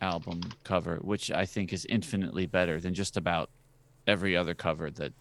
album 0.02 0.42
cover, 0.64 0.98
which 0.98 1.32
I 1.32 1.46
think 1.46 1.74
is 1.74 1.86
infinitely 1.86 2.46
better 2.46 2.80
than 2.80 2.94
just 2.94 3.18
about 3.18 3.50
every 4.08 4.36
other 4.36 4.54
cover 4.54 4.90
that 4.92 5.14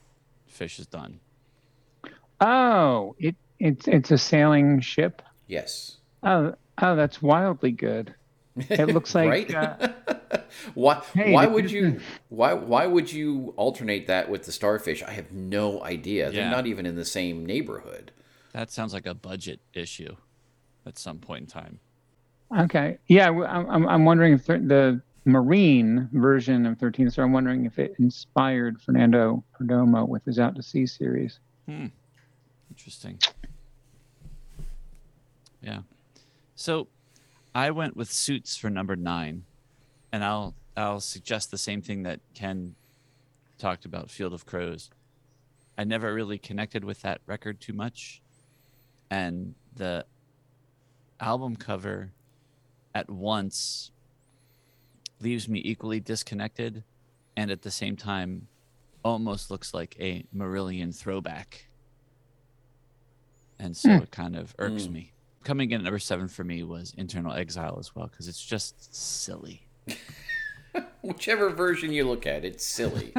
Fish 0.47 0.79
has 0.79 0.87
done. 0.87 1.21
Oh, 2.41 3.15
it 3.19 3.37
it's 3.59 3.87
it's 3.89 4.11
a 4.11 4.19
sailing 4.19 4.81
ship. 4.81 5.23
Yes. 5.47 5.99
Oh, 6.23 6.55
oh, 6.81 6.97
that's 6.97 7.21
wildly 7.21 7.73
good. 7.73 8.15
It 8.71 8.89
looks 8.89 9.15
like, 9.15 9.29
right. 9.29 9.55
uh, 9.55 9.89
why? 10.75 11.03
hey, 11.15 11.33
why 11.33 11.47
would 11.47 11.67
is- 11.67 11.73
you? 11.73 12.01
Why? 12.29 12.53
Why 12.55 12.87
would 12.87 13.13
you 13.13 13.55
alternate 13.57 14.07
that 14.07 14.29
with 14.31 14.45
the 14.45 14.53
starfish? 14.53 15.03
I 15.03 15.11
have 15.13 15.33
no 15.33 15.83
idea. 15.83 16.31
They're 16.31 16.51
not 16.51 16.67
even 16.67 16.87
in 16.87 16.97
the 16.97 17.05
same 17.05 17.45
neighborhood. 17.47 18.13
That 18.53 18.71
sounds 18.71 18.93
like 18.93 19.07
a 19.07 19.15
budget 19.15 19.61
issue 19.75 20.17
at 20.87 20.99
some 20.99 21.19
point 21.19 21.43
in 21.43 21.47
time. 21.47 21.81
Okay. 22.57 22.99
Yeah, 23.07 23.27
w- 23.27 23.45
I'm 23.47 23.69
I'm, 23.69 23.89
I'm 23.89 24.05
wondering 24.05 24.33
if 24.35 24.47
the, 24.47 24.59
the 24.59 25.03
marine 25.27 26.09
version 26.13 26.65
of 26.65 26.79
13 26.79 27.11
so 27.11 27.23
I'm 27.23 27.33
wondering 27.33 27.67
if 27.67 27.79
it 27.79 27.95
inspired 27.99 28.81
Fernando 28.81 29.45
Perdomo 29.61 30.09
with 30.09 30.25
his 30.25 30.39
Out 30.39 30.57
to 30.57 30.63
Sea 30.63 30.87
series. 30.87 31.39
hmm. 31.67 31.89
Interesting. 32.71 33.19
Yeah. 35.61 35.81
So 36.55 36.89
I 37.59 37.73
went 37.73 37.97
with 37.97 38.13
suits 38.13 38.57
for 38.57 38.71
number 38.71 38.95
nine, 38.95 39.43
and 40.13 40.23
I'll 40.23 40.55
I'll 40.77 41.01
suggest 41.01 41.51
the 41.51 41.59
same 41.59 41.83
thing 41.83 42.05
that 42.05 42.21
Ken 42.33 42.77
talked 43.59 43.85
about, 43.85 44.13
Field 44.13 44.33
of 44.33 44.47
Crows. 44.47 44.91
I 45.77 45.83
never 45.83 46.15
really 46.15 46.39
connected 46.39 46.85
with 46.85 47.03
that 47.03 47.21
record 47.27 47.61
too 47.61 47.73
much, 47.73 48.23
and 49.11 49.57
the 49.75 50.07
album 51.19 51.57
cover 51.57 52.13
at 52.95 53.11
once 53.11 53.91
leaves 55.21 55.49
me 55.49 55.61
equally 55.65 55.99
disconnected, 55.99 56.85
and 57.37 57.51
at 57.51 57.63
the 57.63 57.73
same 57.73 57.97
time, 57.97 58.47
almost 59.05 59.51
looks 59.51 59.75
like 59.75 59.97
a 59.99 60.23
Marillion 60.33 60.95
throwback 60.95 61.65
and 63.59 63.77
so 63.77 63.97
Hmm. 63.97 64.03
it 64.05 64.13
kind 64.13 64.37
of 64.37 64.55
irks 64.61 64.85
Mm. 64.85 64.93
me. 64.93 65.13
Coming 65.45 65.71
in 65.71 65.81
at 65.81 65.85
number 65.85 65.99
seven 65.99 66.29
for 66.29 66.45
me 66.45 66.63
was 66.63 66.95
Internal 66.97 67.33
Exile 67.33 67.77
as 67.79 67.95
well 67.95 68.07
because 68.09 68.29
it's 68.29 68.45
just 68.45 68.95
silly. 68.95 69.63
Whichever 71.03 71.51
version 71.51 71.93
you 71.93 72.07
look 72.07 72.27
at, 72.27 72.45
it's 72.45 72.65
silly. 72.65 73.15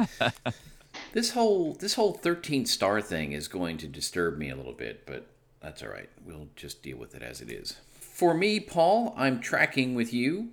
this 1.12 1.30
whole 1.30 1.74
this 1.74 1.94
whole 1.94 2.12
13 2.12 2.66
star 2.66 3.00
thing 3.00 3.32
is 3.32 3.48
going 3.48 3.78
to 3.78 3.86
disturb 3.86 4.38
me 4.38 4.50
a 4.50 4.56
little 4.56 4.72
bit, 4.72 5.06
but 5.06 5.26
that's 5.60 5.82
all 5.82 5.88
right. 5.88 6.08
We'll 6.24 6.48
just 6.56 6.82
deal 6.82 6.98
with 6.98 7.14
it 7.14 7.22
as 7.22 7.40
it 7.40 7.50
is. 7.50 7.76
For 7.98 8.34
me, 8.34 8.60
Paul, 8.60 9.14
I'm 9.16 9.40
tracking 9.40 9.94
with 9.94 10.12
you. 10.12 10.50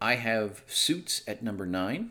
I 0.00 0.16
have 0.16 0.62
Suits 0.66 1.22
at 1.26 1.42
number 1.42 1.64
9 1.64 2.10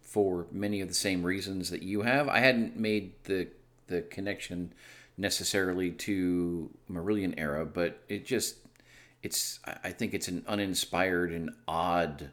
for 0.00 0.46
many 0.52 0.80
of 0.80 0.88
the 0.88 0.94
same 0.94 1.22
reasons 1.22 1.70
that 1.70 1.82
you 1.82 2.02
have. 2.02 2.28
I 2.28 2.38
hadn't 2.40 2.76
made 2.76 3.12
the 3.24 3.48
the 3.88 4.02
connection 4.02 4.72
necessarily 5.16 5.90
to 5.90 6.70
Marillion 6.90 7.34
era, 7.36 7.64
but 7.64 8.02
it 8.08 8.26
just 8.26 8.56
it's 9.22 9.60
I 9.84 9.90
think 9.90 10.14
it's 10.14 10.28
an 10.28 10.44
uninspired 10.46 11.32
and 11.32 11.50
odd 11.68 12.30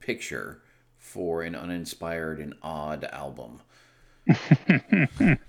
picture 0.00 0.62
for 0.96 1.42
an 1.42 1.54
uninspired 1.54 2.38
and 2.38 2.54
odd 2.62 3.04
album. 3.04 3.60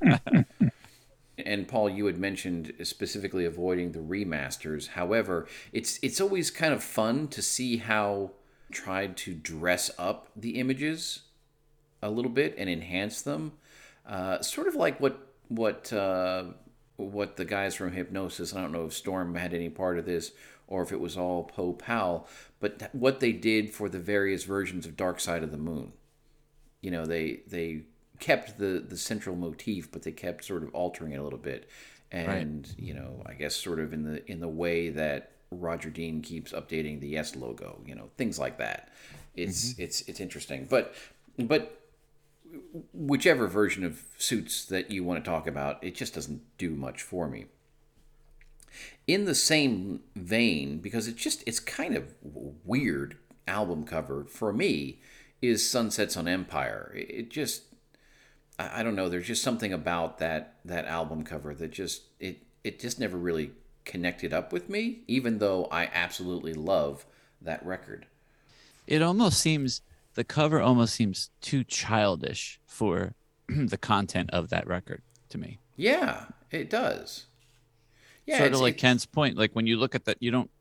and 1.46 1.68
Paul, 1.68 1.90
you 1.90 2.06
had 2.06 2.18
mentioned 2.18 2.74
specifically 2.84 3.46
avoiding 3.46 3.92
the 3.92 4.00
remasters. 4.00 4.90
However, 4.90 5.48
it's 5.72 6.00
it's 6.02 6.20
always 6.22 6.50
kind 6.50 6.74
of 6.74 6.84
fun 6.84 7.28
to 7.30 7.42
see 7.42 7.78
how 7.78 8.32
tried 8.72 9.18
to 9.18 9.34
dress 9.34 9.92
up 9.98 10.30
the 10.36 10.60
images 10.60 11.22
a 12.02 12.10
little 12.10 12.32
bit 12.32 12.56
and 12.58 12.70
enhance 12.70 13.22
them. 13.22 13.54
Uh, 14.06 14.42
sort 14.42 14.68
of 14.68 14.76
like 14.76 15.00
what 15.00 15.29
what 15.50 15.92
uh, 15.92 16.46
what 16.96 17.36
the 17.36 17.46
guys 17.46 17.76
from 17.76 17.92
Hipgnosis. 17.92 18.56
I 18.56 18.62
don't 18.62 18.72
know 18.72 18.86
if 18.86 18.94
Storm 18.94 19.36
had 19.36 19.54
any 19.54 19.70
part 19.70 19.98
of 19.98 20.06
this 20.06 20.32
or 20.68 20.84
if 20.84 20.92
it 20.92 21.00
was 21.00 21.18
all 21.18 21.44
Po 21.44 21.74
Powell, 21.74 22.28
but 22.60 22.90
what 22.94 23.20
they 23.20 23.32
did 23.34 23.72
for 23.72 23.90
the 23.90 24.00
various 24.00 24.44
versions 24.44 24.86
of 24.86 24.96
Dark 24.96 25.20
Side 25.20 25.44
of 25.44 25.52
the 25.52 25.58
Moon. 25.58 25.92
You 26.82 26.92
know, 26.92 27.06
they 27.06 27.42
they 27.48 27.84
kept 28.20 28.60
the 28.60 28.84
the 28.88 28.98
central 28.98 29.36
motif, 29.36 29.92
but 29.92 30.04
they 30.04 30.12
kept 30.12 30.46
sort 30.46 30.64
of 30.64 30.74
altering 30.74 31.12
it 31.12 31.18
a 31.18 31.24
little 31.24 31.40
bit, 31.40 31.70
and 32.12 32.72
you 32.78 32.94
know, 32.94 33.24
I 33.26 33.34
guess 33.34 33.56
sort 33.56 33.80
of 33.80 33.92
in 33.92 34.04
the 34.04 34.32
in 34.32 34.40
the 34.40 34.48
way 34.48 34.90
that 34.90 35.32
Roger 35.52 35.90
Dean 35.90 36.22
keeps 36.22 36.52
updating 36.52 37.02
the 37.02 37.08
Yes 37.08 37.36
logo. 37.36 37.82
You 37.86 37.96
know, 37.96 38.10
things 38.18 38.38
like 38.40 38.60
that. 38.60 38.94
It's 39.36 39.78
it's 39.80 40.02
it's 40.02 40.20
interesting, 40.20 40.68
but 40.70 40.94
but 41.38 41.79
whichever 42.94 43.48
version 43.48 43.84
of 43.84 44.02
suits 44.18 44.66
that 44.66 44.92
you 44.92 45.04
want 45.04 45.24
to 45.24 45.30
talk 45.30 45.48
about, 45.48 45.84
it 45.84 45.96
just 45.96 46.16
doesn't 46.16 46.42
do 46.58 46.72
much 46.72 47.02
for 47.02 47.28
me. 47.28 47.46
In 49.08 49.26
the 49.26 49.36
same 49.36 50.02
vein, 50.16 50.80
because 50.80 51.08
it's 51.08 51.22
just 51.22 51.44
it's 51.48 51.60
kind 51.60 51.96
of 51.96 52.14
weird 52.24 53.18
album 53.48 53.84
cover 53.84 54.26
for 54.26 54.54
me, 54.54 55.00
is 55.42 55.68
Sunsets 55.68 56.16
on 56.16 56.28
Empire. 56.28 56.94
It 56.96 57.30
just 57.30 57.64
I 58.60 58.84
don't 58.84 58.96
know. 58.96 59.10
There's 59.10 59.28
just 59.28 59.44
something 59.44 59.74
about 59.74 60.20
that 60.20 60.56
that 60.66 60.86
album 60.86 61.24
cover 61.24 61.56
that 61.56 61.72
just 61.72 62.04
it 62.20 62.44
it 62.64 62.80
just 62.80 63.00
never 63.00 63.18
really 63.18 63.52
connected 63.86 64.34
up 64.34 64.54
with 64.54 64.70
me, 64.70 65.00
even 65.08 65.40
though 65.40 65.66
I 65.72 65.90
absolutely 65.94 66.54
love 66.54 67.06
that 67.42 67.66
record. 67.66 68.06
It 68.86 69.02
almost 69.02 69.40
seems 69.40 69.82
the 70.20 70.26
cover 70.26 70.60
almost 70.60 70.96
seems 70.96 71.30
too 71.40 71.64
childish 71.64 72.60
for 72.66 73.14
the 73.48 73.78
content 73.78 74.30
of 74.32 74.50
that 74.50 74.68
record 74.68 75.02
to 75.30 75.38
me. 75.38 75.60
Yeah, 75.78 76.26
it 76.52 76.70
does. 76.70 77.28
Yeah, 78.26 78.40
sort 78.40 78.52
of 78.52 78.60
like 78.60 78.78
Ken's 78.78 79.06
point. 79.06 79.38
Like 79.38 79.54
when 79.54 79.66
you 79.66 79.78
look 79.78 79.96
at 79.96 80.04
that, 80.04 80.18
you 80.20 80.30
don't 80.30 80.52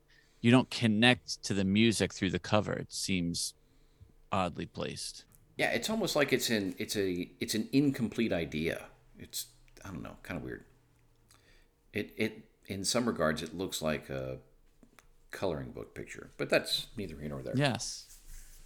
you 0.41 0.53
don't 0.53 0.71
connect 0.71 1.43
to 1.43 1.55
the 1.55 1.65
music 1.65 2.15
through 2.15 2.31
the 2.31 2.39
cover. 2.39 2.73
It 2.73 2.93
seems 2.93 3.55
oddly 4.31 4.65
placed. 4.65 5.25
Yeah, 5.57 5.71
it's 5.71 5.91
almost 5.91 6.15
like 6.15 6.33
it's 6.33 6.51
an 6.51 6.77
it's 6.79 6.97
a 6.97 7.29
it's 7.41 7.57
an 7.57 7.69
incomplete 7.73 8.33
idea. 8.33 8.85
It's 9.19 9.47
I 9.85 9.89
don't 9.89 10.05
know, 10.05 10.19
kind 10.23 10.39
of 10.39 10.45
weird. 10.45 10.67
It 11.93 12.15
it 12.17 12.45
in 12.69 12.85
some 12.85 13.07
regards 13.07 13.43
it 13.43 13.59
looks 13.59 13.83
like 13.83 14.09
a 14.09 14.39
coloring 15.33 15.73
book 15.73 15.97
picture, 15.97 16.31
but 16.37 16.49
that's 16.49 16.87
neither 16.97 17.17
here 17.17 17.31
nor 17.31 17.43
there. 17.43 17.57
Yes, 17.57 18.08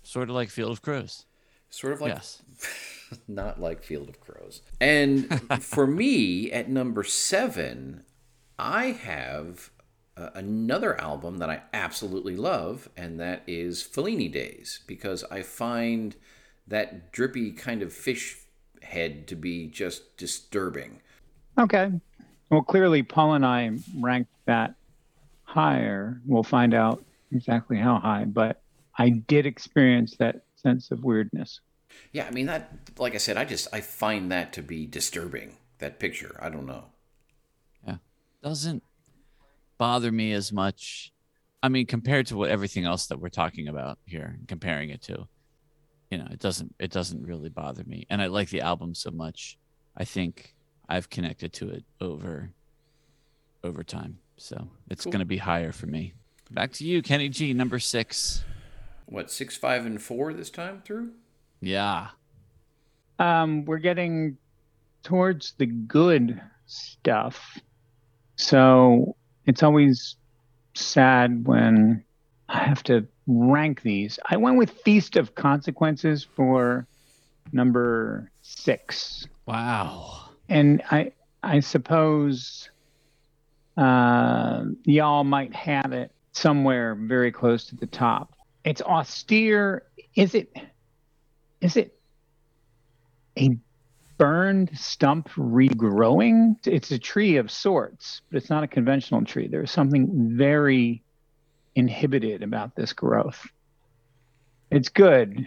sort 0.03 0.29
of 0.29 0.35
like 0.35 0.51
Field 0.51 0.73
of 0.73 0.83
Crows. 0.83 1.27
Sort 1.71 1.93
of 1.93 2.01
like 2.01 2.13
yes. 2.13 2.43
not 3.29 3.61
like 3.61 3.83
Field 3.83 4.09
of 4.09 4.21
Crows. 4.21 4.63
And 4.81 5.41
for 5.63 5.87
me, 5.87 6.51
at 6.53 6.69
number 6.69 7.03
seven, 7.03 8.05
I 8.59 8.87
have 8.87 9.71
uh, 10.17 10.31
another 10.35 11.01
album 11.01 11.39
that 11.39 11.51
I 11.51 11.63
absolutely 11.73 12.37
love, 12.37 12.89
and 12.97 13.19
that 13.21 13.43
is 13.47 13.83
Fellini 13.83 14.31
Days, 14.31 14.81
because 14.87 15.25
I 15.31 15.43
find 15.43 16.15
that 16.67 17.13
drippy 17.13 17.53
kind 17.53 17.83
of 17.83 17.93
fish 17.93 18.37
head 18.83 19.27
to 19.29 19.37
be 19.37 19.67
just 19.69 20.17
disturbing. 20.17 21.01
Okay. 21.59 21.91
Well, 22.51 22.63
clearly, 22.63 23.03
Paul 23.03 23.35
and 23.35 23.47
I 23.47 23.71
ranked 23.99 24.33
that 24.47 24.75
higher. 25.45 26.21
We'll 26.27 26.43
find 26.43 26.75
out 26.75 27.05
exactly 27.31 27.79
how 27.79 27.99
high, 27.99 28.25
but 28.25 28.62
I 28.99 29.11
did 29.11 29.47
experience 29.47 30.17
that 30.19 30.45
sense 30.57 30.91
of 30.91 31.03
weirdness. 31.05 31.61
Yeah, 32.13 32.27
I 32.27 32.31
mean 32.31 32.47
that. 32.47 32.73
Like 32.99 33.15
I 33.15 33.19
said, 33.19 33.37
I 33.37 33.45
just 33.45 33.69
I 33.73 33.81
find 33.81 34.31
that 34.33 34.53
to 34.55 34.63
be 34.63 34.87
disturbing. 34.87 35.57
That 35.79 35.99
picture. 35.99 36.39
I 36.41 36.49
don't 36.49 36.67
know. 36.67 36.85
Yeah, 37.87 37.97
doesn't 38.43 38.83
bother 39.79 40.13
me 40.13 40.33
as 40.33 40.53
much. 40.53 41.13
I 41.63 41.69
mean, 41.69 41.87
compared 41.87 42.27
to 42.29 42.37
what 42.37 42.51
everything 42.51 42.85
else 42.85 43.07
that 43.07 43.19
we're 43.19 43.29
talking 43.29 43.69
about 43.69 43.99
here, 44.07 44.39
comparing 44.47 44.91
it 44.91 45.03
to, 45.03 45.27
you 46.11 46.19
know, 46.19 46.29
it 46.31 46.39
doesn't 46.39 46.75
it 46.79 46.91
doesn't 46.93 47.27
really 47.27 47.49
bother 47.49 47.83
me. 47.85 48.07
And 48.11 48.23
I 48.23 48.27
like 48.27 48.51
the 48.51 48.61
album 48.61 48.95
so 48.95 49.11
much. 49.11 49.59
I 49.97 50.05
think 50.05 50.55
I've 50.89 51.11
connected 51.11 51.53
to 51.55 51.71
it 51.71 51.85
over 52.01 52.51
over 53.65 53.83
time. 53.83 54.19
So 54.37 54.69
it's 54.89 55.05
Cool. 55.05 55.13
gonna 55.13 55.25
be 55.25 55.39
higher 55.39 55.73
for 55.73 55.87
me. 55.87 56.15
Back 56.51 56.73
to 56.75 56.85
you, 56.85 57.03
Kenny 57.03 57.29
G, 57.29 57.53
number 57.55 57.79
six. 57.79 58.45
What 59.07 59.31
six, 59.31 59.57
five, 59.57 59.87
and 59.87 60.01
four 60.01 60.33
this 60.33 60.51
time 60.51 60.83
through? 60.85 61.13
Yeah. 61.61 62.09
Um, 63.19 63.65
we're 63.65 63.79
getting 63.79 64.39
towards 65.03 65.55
the 65.59 65.67
good 65.67 66.41
stuff. 66.67 67.59
So 68.37 69.17
it's 69.47 69.63
always 69.63 70.17
sad 70.75 71.47
when 71.47 72.05
I 72.49 72.59
have 72.59 72.83
to 72.85 73.07
rank 73.27 73.83
these. 73.83 74.19
I 74.29 74.37
went 74.37 74.59
with 74.59 74.71
Feast 74.71 75.17
of 75.17 75.35
Consequences 75.35 76.25
for 76.25 76.87
number 77.53 78.31
six. 78.43 79.27
Wow. 79.47 80.31
And 80.49 80.83
I 80.91 81.13
I 81.43 81.61
suppose 81.61 82.71
uh, 83.77 84.65
y'all 84.85 85.25
might 85.25 85.55
have 85.55 85.93
it 85.93 86.13
somewhere 86.33 86.95
very 86.95 87.33
close 87.33 87.65
to 87.67 87.77
the 87.77 87.87
top. 87.87 88.35
It's 88.65 88.83
austere. 88.83 89.85
Is 90.15 90.35
it 90.35 90.55
is 91.61 91.77
it 91.77 91.99
a 93.39 93.57
burned 94.19 94.71
stump 94.79 95.29
regrowing? 95.31 96.57
It's 96.67 96.91
a 96.91 96.99
tree 96.99 97.37
of 97.37 97.51
sorts, 97.51 98.21
but 98.31 98.37
it's 98.37 98.51
not 98.51 98.63
a 98.63 98.69
conventional 98.69 99.25
tree. 99.25 99.49
There's 99.49 99.71
something 99.71 100.37
very 100.37 101.03
inhibited 101.75 102.43
about 102.43 102.77
this 102.77 102.93
growth. 102.93 103.47
It's 104.71 104.89
good, 104.89 105.47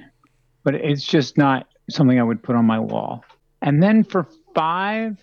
but 0.64 0.76
it's 0.76 1.04
just 1.04 1.38
not 1.38 1.68
something 1.90 2.20
I 2.20 2.24
would 2.24 2.44
put 2.44 2.56
on 2.56 2.66
my 2.66 2.80
wall. 2.80 3.24
And 3.62 3.82
then 3.82 4.04
for 4.04 4.28
five, 4.54 5.18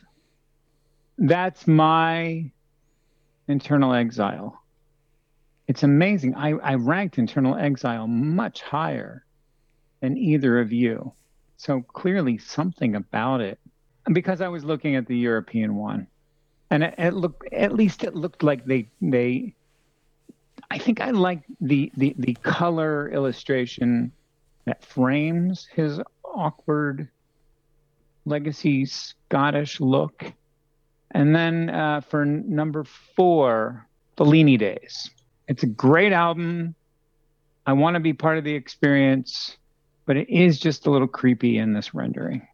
that's 1.19 1.67
my 1.67 2.51
internal 3.49 3.95
exile. 3.95 4.62
It's 5.73 5.85
amazing. 5.85 6.35
I, 6.35 6.51
I 6.51 6.75
ranked 6.75 7.17
internal 7.17 7.57
exile 7.57 8.07
much 8.07 8.61
higher 8.61 9.25
than 10.01 10.19
either 10.19 10.61
of 10.61 10.71
you. 10.71 11.15
So 11.57 11.81
clearly 11.81 12.37
something 12.37 12.95
about 12.95 13.41
it. 13.41 13.59
Because 14.13 14.43
I 14.43 14.49
was 14.49 14.65
looking 14.65 14.97
at 14.97 15.07
the 15.07 15.17
European 15.17 15.77
one. 15.77 16.09
And 16.69 16.83
it, 16.83 16.95
it 16.99 17.15
looked 17.15 17.51
at 17.55 17.73
least 17.73 18.05
it 18.05 18.15
looked 18.15 18.43
like 18.43 18.67
they 18.67 18.91
they 19.01 19.55
I 20.71 20.77
think 20.77 21.01
I 21.01 21.09
like 21.09 21.41
the, 21.59 21.91
the 21.97 22.15
the 22.19 22.35
color 22.43 23.09
illustration 23.09 24.13
that 24.67 24.85
frames 24.85 25.67
his 25.75 26.03
awkward 26.23 27.09
legacy 28.27 28.85
Scottish 28.85 29.81
look. 29.81 30.23
And 31.13 31.35
then 31.35 31.71
uh, 31.71 32.03
for 32.03 32.27
number 32.27 32.85
four, 33.17 33.87
Fellini 34.19 34.59
Days. 34.59 35.11
It's 35.53 35.65
a 35.65 35.67
great 35.67 36.15
album. 36.15 36.75
I 37.67 37.75
want 37.75 37.93
to 37.97 38.01
be 38.01 38.15
part 38.15 38.39
of 38.39 38.45
the 38.45 38.55
experience, 38.55 39.59
but 40.07 40.17
it 40.17 40.31
is 40.31 40.59
just 40.59 40.87
a 40.87 40.91
little 40.91 41.07
creepy 41.07 41.59
in 41.59 41.75
this 41.75 41.93
rendering. 41.93 42.49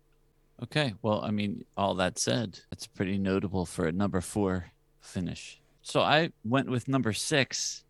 Okay. 0.65 0.95
Well, 1.01 1.21
I 1.23 1.31
mean, 1.31 1.65
all 1.77 1.95
that 1.95 2.19
said, 2.19 2.59
that's 2.71 2.89
pretty 2.89 3.17
notable 3.17 3.67
for 3.67 3.87
a 3.87 3.93
number 3.93 4.21
four 4.21 4.73
finish. 5.01 5.61
So 5.81 6.01
I 6.01 6.33
went 6.45 6.69
with 6.69 6.89
number 6.89 7.13
six, 7.13 7.85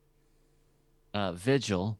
uh, 1.14 1.32
Vigil 1.32 1.96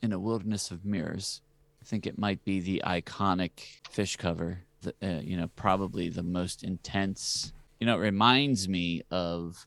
in 0.00 0.14
a 0.14 0.18
Wilderness 0.18 0.70
of 0.70 0.86
Mirrors. 0.86 1.42
I 1.82 1.84
think 1.84 2.06
it 2.06 2.16
might 2.16 2.42
be 2.46 2.60
the 2.60 2.82
iconic 2.86 3.50
fish 3.90 4.16
cover, 4.16 4.60
the, 4.80 4.94
uh, 5.02 5.20
you 5.20 5.36
know, 5.36 5.50
probably 5.54 6.08
the 6.08 6.22
most 6.22 6.64
intense. 6.64 7.52
You 7.78 7.86
know, 7.86 7.96
it 7.96 8.00
reminds 8.00 8.70
me 8.70 9.02
of 9.10 9.66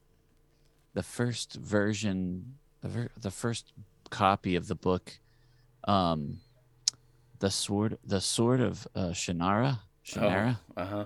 the 0.95 1.03
first 1.03 1.53
version, 1.53 2.55
the, 2.81 2.87
ver- 2.87 3.11
the 3.19 3.31
first 3.31 3.73
copy 4.09 4.55
of 4.55 4.67
the 4.67 4.75
book, 4.75 5.19
um, 5.87 6.39
the 7.39 7.49
sword, 7.49 7.97
the 8.05 8.21
sword 8.21 8.61
of 8.61 8.87
uh, 8.95 9.09
Shannara. 9.09 9.79
Shannara. 10.05 10.57
Uh 10.75 10.85
huh. 10.85 11.05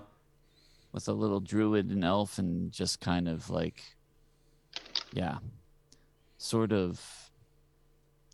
with 0.91 1.07
a 1.07 1.13
little 1.13 1.39
druid 1.39 1.89
and 1.89 2.03
elf 2.03 2.37
and 2.37 2.71
just 2.71 2.99
kind 2.99 3.27
of 3.27 3.49
like 3.49 3.81
yeah. 5.13 5.37
Sort 6.37 6.71
of 6.71 7.01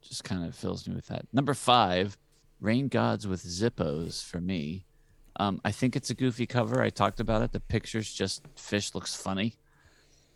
just 0.02 0.24
kind 0.24 0.44
of 0.44 0.56
fills 0.56 0.88
me 0.88 0.96
with 0.96 1.08
that. 1.08 1.26
Number 1.32 1.54
five 1.54 2.18
rain 2.60 2.88
gods 2.88 3.28
with 3.28 3.44
zippos 3.44 4.24
for 4.24 4.42
me. 4.42 4.86
Um, 5.38 5.62
i 5.64 5.72
think 5.72 5.96
it's 5.96 6.10
a 6.10 6.14
goofy 6.14 6.46
cover. 6.46 6.82
I 6.82 6.90
talked 6.90 7.20
about 7.20 7.42
it. 7.42 7.52
The 7.52 7.60
pictures 7.60 8.12
just 8.12 8.44
fish 8.56 8.94
looks 8.94 9.16
funny 9.16 9.56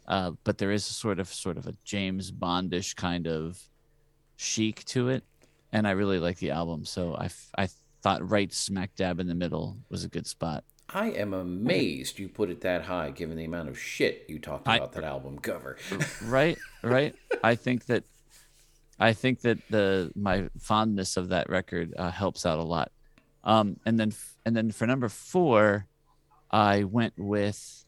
uh, 0.08 0.32
but 0.44 0.58
there 0.58 0.72
is 0.72 0.90
a 0.90 0.94
sort 0.94 1.20
of 1.20 1.28
sort 1.28 1.58
of 1.58 1.68
a 1.68 1.74
james 1.84 2.32
bondish 2.32 2.96
kind 2.96 3.28
of 3.28 3.60
chic 4.38 4.84
to 4.86 5.10
it. 5.10 5.24
And 5.72 5.88
i 5.88 5.92
really 5.92 6.20
like 6.20 6.38
the 6.38 6.52
album. 6.52 6.86
So 6.86 7.16
I, 7.16 7.30
I 7.58 7.68
thought 8.02 8.30
right 8.30 8.54
smack 8.54 8.96
dab 8.96 9.20
in 9.20 9.28
the 9.28 9.36
middle 9.36 9.78
was 9.90 10.04
a 10.04 10.08
good 10.08 10.28
spot. 10.28 10.64
I 10.90 11.08
am 11.12 11.34
amazed 11.34 12.20
you 12.20 12.30
put 12.30 12.52
it 12.52 12.62
that 12.62 12.84
high, 12.84 13.10
given 13.10 13.36
the 13.38 13.46
amount 13.46 13.70
of 13.70 13.80
shit 13.80 14.26
you 14.30 14.40
talked 14.40 14.68
I- 14.68 14.78
about 14.78 14.94
that 14.94 15.04
album 15.04 15.40
cover. 15.40 15.78
right 16.24 16.58
right. 16.84 17.16
I 17.44 17.56
think 17.56 17.86
that 17.88 18.04
i 18.98 19.12
think 19.12 19.42
that 19.42 19.58
the 19.70 20.10
my 20.16 20.48
fondness 20.60 21.18
of 21.18 21.30
that 21.30 21.50
record 21.50 21.94
uh, 21.98 22.12
helps 22.12 22.46
out 22.46 22.60
a 22.60 22.64
lot. 22.64 22.92
Um 23.44 23.78
and 23.86 24.00
then 24.00 24.14
and 24.46 24.56
then 24.56 24.72
for 24.72 24.86
number 24.88 25.10
four 25.10 25.88
i 26.52 26.84
went 26.84 27.14
with 27.18 27.85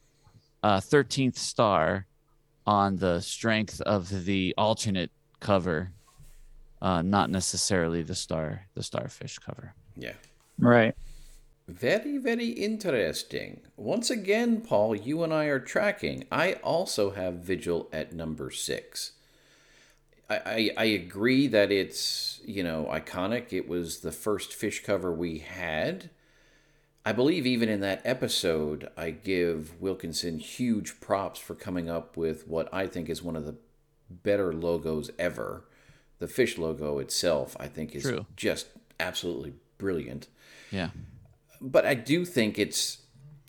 uh 0.62 0.78
13th 0.78 1.36
star 1.36 2.06
on 2.66 2.96
the 2.96 3.20
strength 3.20 3.80
of 3.82 4.24
the 4.24 4.54
alternate 4.58 5.10
cover 5.40 5.92
uh 6.82 7.02
not 7.02 7.30
necessarily 7.30 8.02
the 8.02 8.14
star 8.14 8.66
the 8.74 8.82
starfish 8.82 9.38
cover 9.38 9.74
yeah. 9.98 10.12
Right. 10.58 10.94
Very, 11.66 12.16
very 12.16 12.48
interesting. 12.48 13.60
Once 13.76 14.08
again, 14.08 14.62
Paul, 14.62 14.96
you 14.96 15.22
and 15.22 15.34
I 15.34 15.44
are 15.46 15.60
tracking. 15.60 16.24
I 16.32 16.54
also 16.54 17.10
have 17.10 17.34
Vigil 17.34 17.88
at 17.92 18.14
number 18.14 18.50
six. 18.50 19.12
I, 20.30 20.36
I, 20.36 20.70
I 20.78 20.84
agree 20.84 21.46
that 21.48 21.70
it's, 21.70 22.40
you 22.44 22.62
know, 22.62 22.88
iconic. 22.90 23.52
It 23.52 23.68
was 23.68 24.00
the 24.00 24.12
first 24.12 24.54
fish 24.54 24.82
cover 24.82 25.12
we 25.12 25.40
had. 25.40 26.08
I 27.08 27.12
believe 27.12 27.46
even 27.46 27.68
in 27.68 27.80
that 27.80 28.02
episode, 28.04 28.90
I 28.96 29.10
give 29.10 29.80
Wilkinson 29.80 30.38
huge 30.38 31.00
props 31.00 31.38
for 31.38 31.54
coming 31.54 31.88
up 31.88 32.16
with 32.16 32.46
what 32.46 32.68
I 32.72 32.86
think 32.86 33.08
is 33.08 33.22
one 33.22 33.36
of 33.36 33.44
the 33.44 33.56
better 34.10 34.52
logos 34.52 35.10
ever. 35.18 35.64
The 36.18 36.28
fish 36.28 36.58
logo 36.58 36.98
itself, 36.98 37.56
I 37.60 37.66
think, 37.66 37.94
is 37.94 38.02
True. 38.02 38.26
just 38.36 38.66
absolutely 38.98 39.54
brilliant 39.78 40.26
yeah 40.72 40.90
but 41.60 41.86
I 41.86 41.94
do 41.94 42.24
think 42.24 42.58
it's 42.58 42.98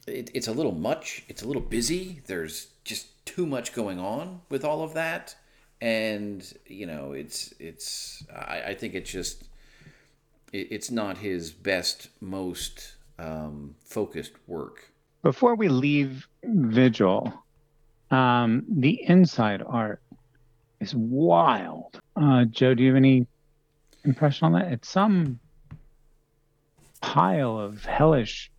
it, 0.07 0.31
it's 0.33 0.47
a 0.47 0.51
little 0.51 0.71
much. 0.71 1.23
It's 1.27 1.41
a 1.43 1.47
little 1.47 1.61
busy. 1.61 2.21
There's 2.25 2.67
just 2.83 3.25
too 3.25 3.45
much 3.45 3.73
going 3.73 3.99
on 3.99 4.41
with 4.49 4.65
all 4.65 4.81
of 4.83 4.93
that, 4.95 5.35
and 5.81 6.51
you 6.65 6.85
know, 6.85 7.13
it's 7.13 7.53
it's. 7.59 8.25
I, 8.33 8.61
I 8.67 8.73
think 8.73 8.95
it's 8.95 9.11
just 9.11 9.43
it, 10.51 10.71
it's 10.71 10.89
not 10.89 11.19
his 11.19 11.51
best, 11.51 12.09
most 12.19 12.95
um, 13.19 13.75
focused 13.83 14.33
work. 14.47 14.91
Before 15.21 15.55
we 15.55 15.67
leave 15.67 16.27
Vigil, 16.43 17.33
um, 18.11 18.63
the 18.69 19.03
inside 19.03 19.61
art 19.65 20.01
is 20.79 20.95
wild. 20.95 21.99
Uh, 22.15 22.45
Joe, 22.45 22.73
do 22.73 22.83
you 22.83 22.89
have 22.89 22.97
any 22.97 23.27
impression 24.05 24.45
on 24.45 24.53
that? 24.53 24.71
It's 24.71 24.89
some 24.89 25.39
pile 27.01 27.59
of 27.59 27.83
hellish 27.83 28.51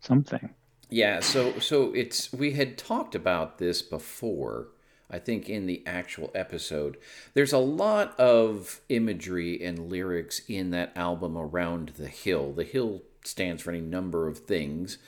something. 0.00 0.50
Yeah, 0.88 1.20
so 1.20 1.58
so 1.58 1.92
it's 1.94 2.32
we 2.32 2.52
had 2.52 2.76
talked 2.76 3.14
about 3.14 3.58
this 3.58 3.80
before 3.80 4.68
I 5.10 5.18
think 5.18 5.48
in 5.48 5.66
the 5.66 5.82
actual 5.86 6.30
episode. 6.34 6.96
There's 7.34 7.52
a 7.52 7.58
lot 7.58 8.18
of 8.18 8.80
imagery 8.88 9.62
and 9.62 9.90
lyrics 9.90 10.40
in 10.48 10.70
that 10.70 10.92
album 10.96 11.36
around 11.36 11.92
the 11.96 12.08
hill. 12.08 12.52
The 12.52 12.64
hill 12.64 13.02
stands 13.24 13.62
for 13.62 13.70
any 13.70 13.80
number 13.80 14.28
of 14.28 14.38
things, 14.38 14.98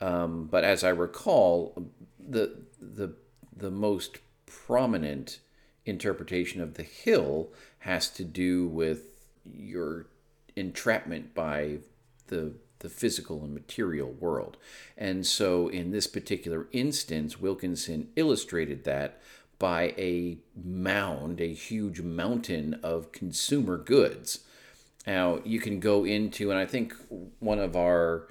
um, 0.00 0.48
but 0.50 0.64
as 0.64 0.82
I 0.82 0.90
recall, 0.90 1.90
the 2.18 2.62
the 2.80 3.14
the 3.56 3.70
most 3.70 4.18
prominent 4.46 5.38
interpretation 5.84 6.60
of 6.60 6.74
the 6.74 6.82
hill 6.82 7.52
has 7.80 8.08
to 8.10 8.24
do 8.24 8.66
with 8.66 9.06
your 9.44 10.06
entrapment 10.56 11.34
by 11.34 11.78
the 12.28 12.54
the 12.80 12.88
physical 12.88 13.44
and 13.44 13.54
material 13.54 14.10
world. 14.10 14.56
And 14.98 15.24
so 15.24 15.68
in 15.68 15.92
this 15.92 16.08
particular 16.08 16.66
instance, 16.72 17.40
Wilkinson 17.40 18.08
illustrated 18.16 18.82
that 18.84 19.20
by 19.58 19.94
a 19.96 20.38
mound, 20.60 21.40
a 21.40 21.52
huge 21.52 22.00
mountain 22.00 22.80
of 22.82 23.12
consumer 23.12 23.78
goods. 23.78 24.40
Now 25.06 25.40
you 25.44 25.60
can 25.60 25.80
go 25.80 26.04
into, 26.04 26.50
and 26.50 26.58
I 26.58 26.66
think 26.66 26.94
one 27.38 27.58
of 27.58 27.76
our 27.76 28.28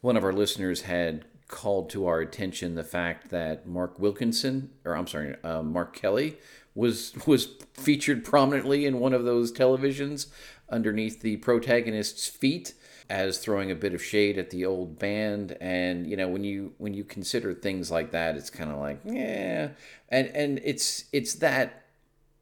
one 0.00 0.16
of 0.16 0.24
our 0.24 0.32
listeners 0.32 0.82
had 0.82 1.24
called 1.48 1.90
to 1.90 2.06
our 2.06 2.20
attention 2.20 2.74
the 2.74 2.84
fact 2.84 3.30
that 3.30 3.66
Mark 3.66 3.98
Wilkinson, 3.98 4.70
or 4.84 4.96
I'm 4.96 5.06
sorry, 5.06 5.36
uh, 5.44 5.62
Mark 5.62 5.94
Kelly, 5.94 6.38
was 6.74 7.12
was 7.26 7.48
featured 7.74 8.24
prominently 8.24 8.86
in 8.86 9.00
one 9.00 9.12
of 9.12 9.24
those 9.24 9.52
televisions 9.52 10.28
underneath 10.68 11.20
the 11.20 11.36
protagonist's 11.38 12.26
feet 12.28 12.74
as 13.10 13.38
throwing 13.38 13.70
a 13.70 13.74
bit 13.74 13.92
of 13.92 14.02
shade 14.02 14.38
at 14.38 14.50
the 14.50 14.64
old 14.64 14.98
band. 14.98 15.56
And 15.60 16.06
you 16.06 16.16
know 16.16 16.28
when 16.28 16.44
you 16.44 16.72
when 16.78 16.94
you 16.94 17.04
consider 17.04 17.54
things 17.54 17.90
like 17.90 18.10
that 18.12 18.36
it's 18.36 18.50
kind 18.50 18.70
of 18.70 18.78
like 18.78 19.00
yeah. 19.04 19.68
And 20.08 20.28
and 20.28 20.60
it's 20.64 21.04
it's 21.12 21.34
that 21.34 21.84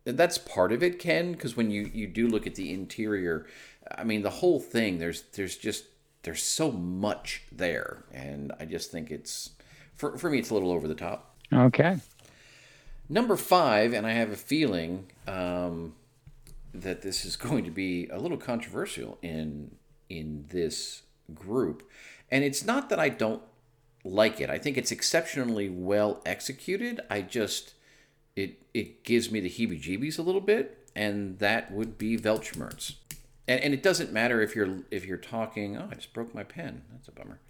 that's 0.05 0.39
part 0.39 0.73
of 0.73 0.83
it 0.83 0.99
ken 0.99 1.33
because 1.33 1.57
when 1.57 1.71
you 1.71 1.91
you 1.93 2.07
do 2.07 2.27
look 2.27 2.47
at 2.47 2.55
the 2.55 2.73
interior 2.73 3.47
i 3.97 4.05
mean 4.05 4.23
the 4.23 4.31
whole 4.31 4.61
thing 4.61 4.99
there's 4.99 5.23
there's 5.33 5.57
just 5.57 5.85
there's 6.23 6.43
so 6.43 6.71
much 6.71 7.43
there 7.51 8.05
and 8.13 8.53
i 8.61 8.65
just 8.65 8.91
think 8.91 9.11
it's 9.11 9.51
for, 9.95 10.17
for 10.19 10.31
me 10.31 10.39
it's 10.39 10.51
a 10.51 10.55
little 10.55 10.73
over 10.73 10.87
the 10.89 10.95
top 10.95 11.31
Okay. 11.53 11.99
Number 13.09 13.37
five, 13.37 13.93
and 13.93 14.07
I 14.07 14.13
have 14.13 14.31
a 14.31 14.37
feeling 14.37 15.09
um, 15.27 15.95
that 16.73 17.03
this 17.03 17.25
is 17.25 17.37
going 17.37 17.65
to 17.65 17.71
be 17.71 18.09
a 18.09 18.19
little 18.19 18.39
controversial 18.39 19.19
in 19.23 19.73
in 20.09 20.45
this 20.49 21.03
group, 21.35 21.89
and 22.31 22.43
it's 22.43 22.65
not 22.65 22.89
that 22.89 22.99
I 22.99 23.09
don't 23.09 23.43
like 24.03 24.41
it. 24.41 24.51
I 24.51 24.59
think 24.59 24.77
it's 24.77 24.91
exceptionally 24.91 25.69
well 25.69 26.21
executed. 26.25 27.01
I 27.09 27.23
just 27.23 27.75
it 28.37 28.63
it 28.75 29.05
gives 29.05 29.31
me 29.31 29.41
the 29.41 29.51
heebie-jeebies 29.51 30.19
a 30.19 30.23
little 30.23 30.41
bit, 30.41 30.89
and 30.95 31.39
that 31.39 31.73
would 31.73 31.99
be 31.99 32.17
Weltschmerz. 32.17 32.95
And, 33.49 33.61
and 33.61 33.75
it 33.75 33.83
doesn't 33.83 34.13
matter 34.13 34.41
if 34.41 34.55
you're 34.55 34.81
if 34.91 35.05
you're 35.05 35.17
talking. 35.17 35.77
Oh, 35.77 35.89
I 35.91 35.95
just 35.95 36.13
broke 36.13 36.35
my 36.35 36.45
pen. 36.45 36.83
That's 36.93 37.09
a 37.09 37.13
bummer. 37.13 37.41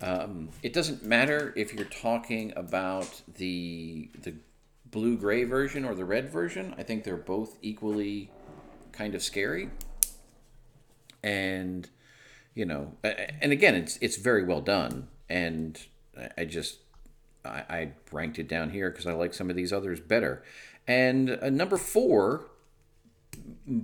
Um, 0.00 0.50
it 0.62 0.72
doesn't 0.72 1.04
matter 1.04 1.52
if 1.56 1.72
you're 1.72 1.84
talking 1.86 2.52
about 2.56 3.22
the 3.36 4.10
the 4.22 4.34
blue 4.90 5.16
gray 5.16 5.44
version 5.44 5.84
or 5.84 5.94
the 5.94 6.04
red 6.04 6.30
version. 6.30 6.74
I 6.78 6.82
think 6.82 7.04
they're 7.04 7.16
both 7.16 7.56
equally 7.62 8.30
kind 8.92 9.14
of 9.14 9.22
scary. 9.22 9.70
And 11.22 11.88
you 12.54 12.64
know, 12.64 12.92
and 13.02 13.52
again, 13.52 13.74
it's 13.74 13.98
it's 14.00 14.16
very 14.16 14.44
well 14.44 14.60
done. 14.60 15.08
And 15.28 15.78
I- 16.38 16.44
just 16.44 16.78
I, 17.44 17.64
I 17.68 17.92
ranked 18.12 18.38
it 18.38 18.48
down 18.48 18.70
here 18.70 18.90
because 18.90 19.06
I 19.06 19.12
like 19.12 19.34
some 19.34 19.50
of 19.50 19.56
these 19.56 19.72
others 19.72 20.00
better. 20.00 20.42
And 20.88 21.38
uh, 21.42 21.50
number 21.50 21.76
four, 21.76 22.46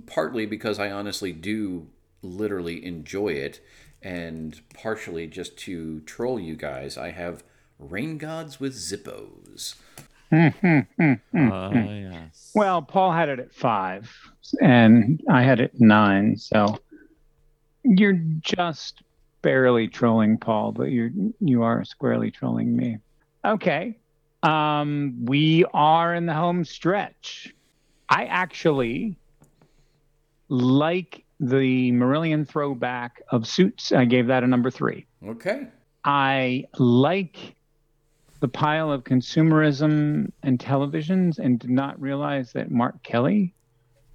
partly 0.05 0.45
because 0.45 0.79
I 0.79 0.91
honestly 0.91 1.31
do 1.31 1.87
literally 2.21 2.83
enjoy 2.85 3.29
it, 3.29 3.59
and 4.01 4.59
partially 4.73 5.27
just 5.27 5.57
to 5.59 6.01
troll 6.01 6.39
you 6.39 6.55
guys, 6.55 6.97
I 6.97 7.11
have 7.11 7.43
Rain 7.79 8.17
Gods 8.17 8.59
with 8.59 8.75
Zippos. 8.75 9.75
Oh 10.31 10.51
yes. 11.33 12.51
Well, 12.55 12.81
Paul 12.81 13.11
had 13.11 13.29
it 13.29 13.39
at 13.39 13.53
five, 13.53 14.11
and 14.61 15.21
I 15.29 15.43
had 15.43 15.59
it 15.59 15.79
nine. 15.79 16.37
So 16.37 16.79
you're 17.83 18.19
just 18.39 19.03
barely 19.41 19.87
trolling 19.87 20.37
Paul, 20.37 20.71
but 20.71 20.85
you're 20.85 21.11
you 21.39 21.61
are 21.63 21.83
squarely 21.85 22.31
trolling 22.31 22.75
me. 22.75 22.97
Okay. 23.45 23.97
Um, 24.41 25.25
we 25.25 25.65
are 25.73 26.15
in 26.15 26.25
the 26.25 26.33
home 26.33 26.65
stretch. 26.65 27.53
I 28.09 28.25
actually 28.25 29.17
like 30.49 31.23
the 31.39 31.91
Marillion 31.91 32.47
throwback 32.47 33.21
of 33.29 33.47
suits. 33.47 33.91
I 33.91 34.05
gave 34.05 34.27
that 34.27 34.43
a 34.43 34.47
number 34.47 34.69
three. 34.69 35.05
Okay. 35.25 35.67
I 36.03 36.65
like 36.77 37.55
the 38.39 38.47
pile 38.47 38.91
of 38.91 39.03
consumerism 39.03 40.31
and 40.43 40.59
televisions 40.59 41.39
and 41.39 41.59
did 41.59 41.69
not 41.69 41.99
realize 41.99 42.51
that 42.53 42.71
Mark 42.71 43.01
Kelly 43.03 43.53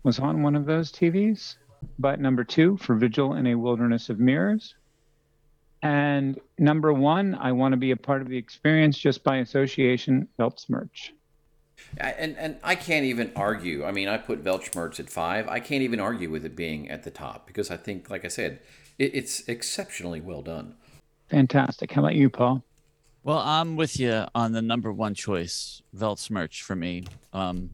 was 0.03 0.19
on 0.19 0.43
one 0.43 0.55
of 0.55 0.67
those 0.67 0.93
TVs. 0.93 1.57
But 1.99 2.21
number 2.21 2.45
two, 2.45 2.77
for 2.79 2.97
Vigil 2.97 3.35
in 3.35 3.47
a 3.47 3.55
Wilderness 3.55 4.11
of 4.11 4.19
Mirrors. 4.19 4.75
And 5.83 6.39
number 6.59 6.93
one, 6.93 7.37
I 7.37 7.53
want 7.53 7.73
to 7.73 7.77
be 7.77 7.93
a 7.93 7.97
part 7.97 8.21
of 8.21 8.29
the 8.29 8.37
experience 8.37 8.99
just 8.99 9.23
by 9.23 9.37
association, 9.37 10.29
Weltschmerz. 10.39 11.11
I- 12.01 12.11
And 12.13 12.37
and 12.37 12.57
I 12.63 12.75
can't 12.75 13.05
even 13.05 13.33
argue. 13.37 13.85
I 13.85 13.93
mean, 13.93 14.09
I 14.09 14.17
put 14.19 14.45
Weltschmerz 14.45 15.01
at 15.01 15.11
five. 15.11 15.49
I 15.49 15.61
can't 15.61 15.83
even 15.83 16.01
argue 16.01 16.31
with 16.31 16.45
it 16.45 16.55
being 16.57 16.89
at 16.91 17.03
the 17.05 17.11
top 17.11 17.47
because 17.47 17.71
I 17.71 17.77
think, 17.77 18.11
like 18.11 18.25
I 18.25 18.29
said, 18.29 18.61
it, 18.99 19.15
it's 19.15 19.49
exceptionally 19.49 20.21
well 20.21 20.43
done. 20.43 20.75
Fantastic. 21.29 21.93
How 21.93 22.03
about 22.03 22.15
you, 22.15 22.31
Paul? 22.31 22.63
Well, 23.25 23.39
I'm 23.39 23.77
with 23.77 23.99
you 24.01 24.25
on 24.35 24.53
the 24.53 24.63
number 24.63 24.93
one 24.93 25.15
choice, 25.15 25.83
Weltschmerz 25.95 26.61
for 26.63 26.75
me. 26.77 27.05
Um, 27.33 27.71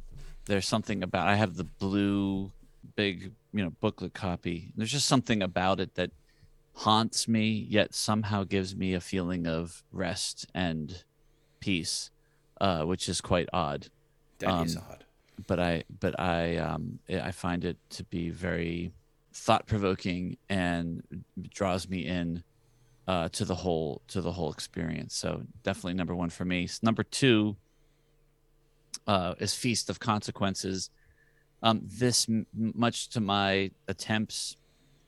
there's 0.47 0.67
something 0.67 1.03
about 1.03 1.29
I 1.29 1.37
have 1.37 1.57
the 1.57 1.65
blue 1.65 2.51
big, 2.97 3.31
you 3.53 3.63
know, 3.65 3.71
booklet 3.81 4.15
copy. 4.15 4.73
There's 4.77 4.91
just 4.91 5.07
something 5.07 5.43
about 5.43 5.81
it 5.81 5.95
that 5.95 6.11
haunts 6.75 7.29
me, 7.29 7.67
yet 7.69 7.95
somehow 7.95 8.43
gives 8.45 8.75
me 8.75 8.95
a 8.95 9.01
feeling 9.01 9.47
of 9.47 9.85
rest 9.93 10.47
and 10.55 11.05
peace, 11.61 12.11
uh, 12.61 12.83
which 12.85 13.09
is 13.09 13.21
quite 13.21 13.49
odd. 13.53 13.89
That 14.45 14.67
is 14.67 14.77
Um, 14.77 14.83
odd. 14.91 15.05
But 15.47 15.59
I, 15.59 15.85
but 16.01 16.19
I, 16.21 16.57
um, 16.59 17.01
I 17.11 17.33
find 17.33 17.65
it 17.65 17.77
to 17.91 18.05
be 18.05 18.31
very 18.31 18.93
thought 19.33 19.67
provoking 19.67 20.37
and 20.49 21.03
draws 21.51 21.89
me 21.89 22.07
in 22.07 22.45
uh, 23.09 23.29
to 23.31 23.45
the 23.45 23.55
whole 23.55 24.01
to 24.09 24.23
the 24.23 24.33
whole 24.33 24.53
experience. 24.53 25.15
So 25.17 25.43
definitely 25.63 25.95
number 25.95 26.15
one 26.15 26.31
for 26.31 26.45
me. 26.45 26.69
Number 26.83 27.03
two 27.03 27.57
uh, 29.07 29.35
is 29.39 29.55
Feast 29.55 29.91
of 29.91 29.99
Consequences. 29.99 30.91
Um, 31.63 31.83
this, 31.85 32.29
m- 32.29 32.47
much 32.55 33.09
to 33.11 33.21
my 33.21 33.71
attempts, 33.89 34.57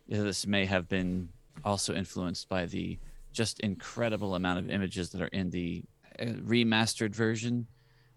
this 0.08 0.46
may 0.46 0.64
have 0.66 0.88
been 0.88 1.28
also 1.64 1.94
influenced 1.94 2.48
by 2.48 2.66
the 2.66 2.98
just 3.32 3.60
incredible 3.60 4.34
amount 4.34 4.58
of 4.58 4.70
images 4.70 5.10
that 5.10 5.22
are 5.22 5.28
in 5.28 5.50
the 5.50 5.84
uh, 6.18 6.24
remastered 6.24 7.14
version. 7.14 7.66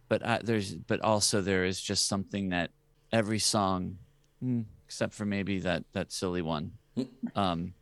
But 0.09 0.23
uh, 0.23 0.39
there's, 0.43 0.75
but 0.75 1.01
also 1.01 1.41
there 1.41 1.63
is 1.63 1.79
just 1.79 2.07
something 2.07 2.49
that 2.49 2.71
every 3.11 3.39
song, 3.39 3.97
mm, 4.43 4.65
except 4.85 5.13
for 5.13 5.25
maybe 5.25 5.59
that 5.59 5.85
that 5.93 6.11
silly 6.11 6.41
one, 6.41 6.71
um, 7.35 7.73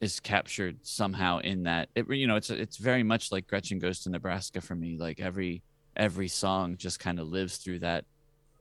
is 0.00 0.20
captured 0.20 0.78
somehow 0.82 1.38
in 1.38 1.62
that. 1.62 1.88
It 1.94 2.08
you 2.10 2.26
know 2.26 2.36
it's 2.36 2.50
it's 2.50 2.76
very 2.76 3.02
much 3.02 3.32
like 3.32 3.46
Gretchen 3.46 3.78
goes 3.78 4.00
to 4.00 4.10
Nebraska 4.10 4.60
for 4.60 4.74
me. 4.74 4.96
Like 4.98 5.20
every 5.20 5.62
every 5.96 6.28
song 6.28 6.76
just 6.76 7.00
kind 7.00 7.18
of 7.18 7.28
lives 7.28 7.56
through 7.56 7.78
that 7.80 8.04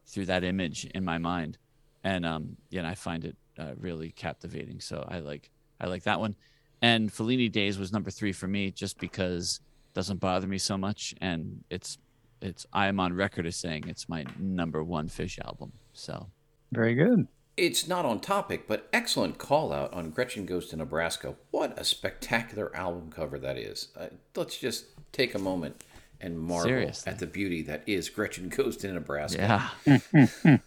through 0.08 0.28
that 0.28 0.44
image 0.44 0.86
in 0.86 1.04
my 1.04 1.18
mind. 1.18 1.58
And 2.04 2.26
um 2.26 2.56
yeah 2.70 2.80
and 2.80 2.88
I 2.88 2.96
find 2.96 3.26
it 3.26 3.36
uh, 3.58 3.74
really 3.80 4.12
captivating. 4.12 4.80
So 4.80 5.06
I 5.08 5.20
like 5.20 5.50
I 5.80 5.88
like 5.88 6.04
that 6.04 6.20
one. 6.20 6.36
And 6.82 7.10
Fellini 7.12 7.52
Days 7.52 7.80
was 7.80 7.92
number 7.92 8.12
3 8.12 8.32
for 8.32 8.48
me 8.48 8.70
just 8.72 9.00
because 9.00 9.60
it 9.92 9.94
doesn't 9.96 10.20
bother 10.20 10.48
me 10.48 10.58
so 10.58 10.78
much. 10.78 11.16
And 11.22 11.64
it's 11.70 11.98
it's 12.42 12.66
I 12.74 12.88
am 12.88 13.00
on 13.00 13.14
record 13.14 13.46
as 13.46 13.56
saying 13.56 13.86
it's 13.88 14.08
my 14.10 14.26
number 14.40 14.84
1 14.84 15.08
fish 15.10 15.40
album 15.44 15.74
so 15.94 16.28
Very 16.72 16.94
good. 16.96 17.28
It's 17.58 17.88
not 17.88 18.04
on 18.04 18.20
topic, 18.20 18.68
but 18.68 18.90
excellent 18.92 19.38
call 19.38 19.72
out 19.72 19.94
on 19.94 20.10
Gretchen 20.10 20.46
Goes 20.46 20.68
to 20.70 20.76
Nebraska. 20.76 21.36
What 21.52 21.80
a 21.80 21.86
spectacular 21.86 22.76
album 22.76 23.10
cover 23.12 23.40
that 23.40 23.58
is. 23.58 23.88
Uh, 23.98 24.08
let's 24.36 24.58
just 24.58 24.88
take 25.14 25.34
a 25.34 25.40
moment 25.40 25.82
and 26.20 26.38
marvel 26.38 26.68
Seriously. 26.70 27.10
at 27.12 27.20
the 27.20 27.28
beauty 27.28 27.62
that 27.62 27.84
is 27.88 28.10
Gretchen 28.10 28.50
Goes 28.50 28.76
to 28.78 28.92
Nebraska. 28.92 29.70
yeah 29.88 30.58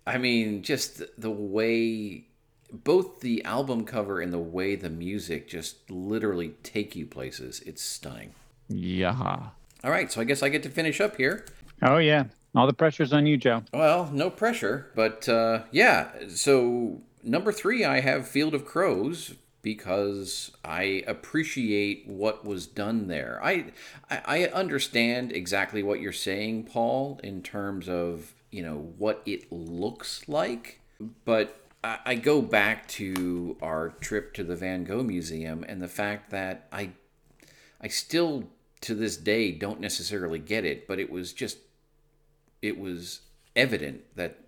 I 0.07 0.19
mean, 0.19 0.63
just 0.63 1.03
the 1.19 1.31
way 1.31 2.27
both 2.73 3.21
the 3.21 3.45
album 3.45 3.85
cover 3.85 4.21
and 4.21 4.33
the 4.33 4.39
way 4.39 4.77
the 4.77 4.91
music 4.91 5.49
just 5.49 5.91
literally 5.91 6.55
take 6.63 6.95
you 6.95 7.07
places. 7.07 7.61
It's 7.67 7.83
stunning. 7.83 8.35
yeah 8.69 9.49
All 9.85 9.91
right, 9.91 10.11
so 10.11 10.23
I 10.23 10.25
guess 10.25 10.43
I 10.43 10.49
get 10.49 10.63
to 10.63 10.71
finish 10.71 10.99
up 10.99 11.17
here. 11.17 11.45
Oh 11.83 11.99
yeah, 11.99 12.25
all 12.55 12.67
the 12.67 12.73
pressure's 12.73 13.13
on 13.13 13.27
you, 13.27 13.37
Joe. 13.37 13.65
Well, 13.75 14.11
no 14.11 14.31
pressure, 14.31 14.91
but 14.95 15.29
uh, 15.29 15.65
yeah. 15.73 16.09
So 16.31 17.03
number 17.23 17.53
three, 17.53 17.85
I 17.85 18.01
have 18.01 18.27
Field 18.27 18.55
of 18.55 18.65
Crows 18.65 19.35
because 19.61 20.53
I 20.65 21.05
appreciate 21.07 22.07
what 22.07 22.47
was 22.47 22.67
done 22.67 23.09
there. 23.09 23.39
I 23.45 23.73
I 24.09 24.47
understand 24.47 25.33
exactly 25.33 25.83
what 25.83 26.01
you're 26.01 26.13
saying, 26.13 26.65
Paul, 26.65 27.21
in 27.23 27.43
terms 27.43 27.87
of 27.87 28.33
you 28.51 28.63
know 28.63 28.93
what 28.97 29.21
it 29.27 29.53
looks 29.53 30.27
like, 30.27 30.81
but 31.27 31.61
I 31.83 32.15
go 32.15 32.41
back 32.41 32.89
to 32.89 33.59
our 33.61 33.91
trip 33.91 34.33
to 34.35 34.45
the 34.45 34.57
Van 34.57 34.85
Gogh 34.85 35.03
Museum 35.03 35.63
and 35.69 35.83
the 35.83 35.89
fact 35.89 36.31
that 36.31 36.69
I 36.73 36.93
I 37.83 37.89
still 37.89 38.49
to 38.85 38.95
this 38.95 39.17
day 39.17 39.51
don't 39.51 39.81
necessarily 39.81 40.39
get 40.39 40.65
it, 40.65 40.87
but 40.87 40.99
it 40.99 41.11
was 41.11 41.33
just 41.33 41.59
it 42.63 42.79
was 42.79 43.21
evident 43.57 44.03
that 44.17 44.39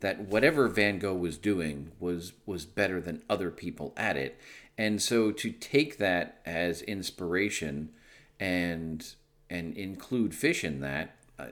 that 0.00 0.20
whatever 0.20 0.68
Van 0.68 0.98
Gogh 0.98 1.14
was 1.14 1.36
doing 1.36 1.92
was 1.98 2.32
was 2.46 2.64
better 2.64 3.00
than 3.00 3.22
other 3.28 3.50
people 3.50 3.92
at 3.96 4.16
it. 4.16 4.38
And 4.76 5.02
so 5.02 5.32
to 5.32 5.50
take 5.50 5.98
that 5.98 6.40
as 6.46 6.82
inspiration 6.82 7.90
and 8.38 9.06
and 9.50 9.76
include 9.76 10.34
fish 10.34 10.62
in 10.62 10.80
that, 10.80 11.16
I, 11.38 11.48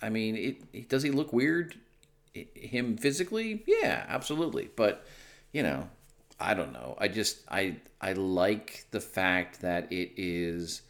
I 0.00 0.08
mean, 0.08 0.36
it, 0.36 0.62
it 0.72 0.88
does 0.88 1.02
he 1.02 1.10
look 1.10 1.32
weird? 1.32 1.76
him 2.54 2.96
physically? 2.96 3.62
Yeah, 3.66 4.04
absolutely. 4.08 4.70
But 4.76 5.04
you 5.52 5.62
know, 5.62 5.88
I 6.38 6.54
don't 6.54 6.72
know. 6.72 6.96
I 6.98 7.08
just 7.08 7.38
I 7.50 7.76
I 8.00 8.12
like 8.12 8.86
the 8.90 9.00
fact 9.00 9.60
that 9.62 9.92
it 9.92 10.12
is 10.16 10.82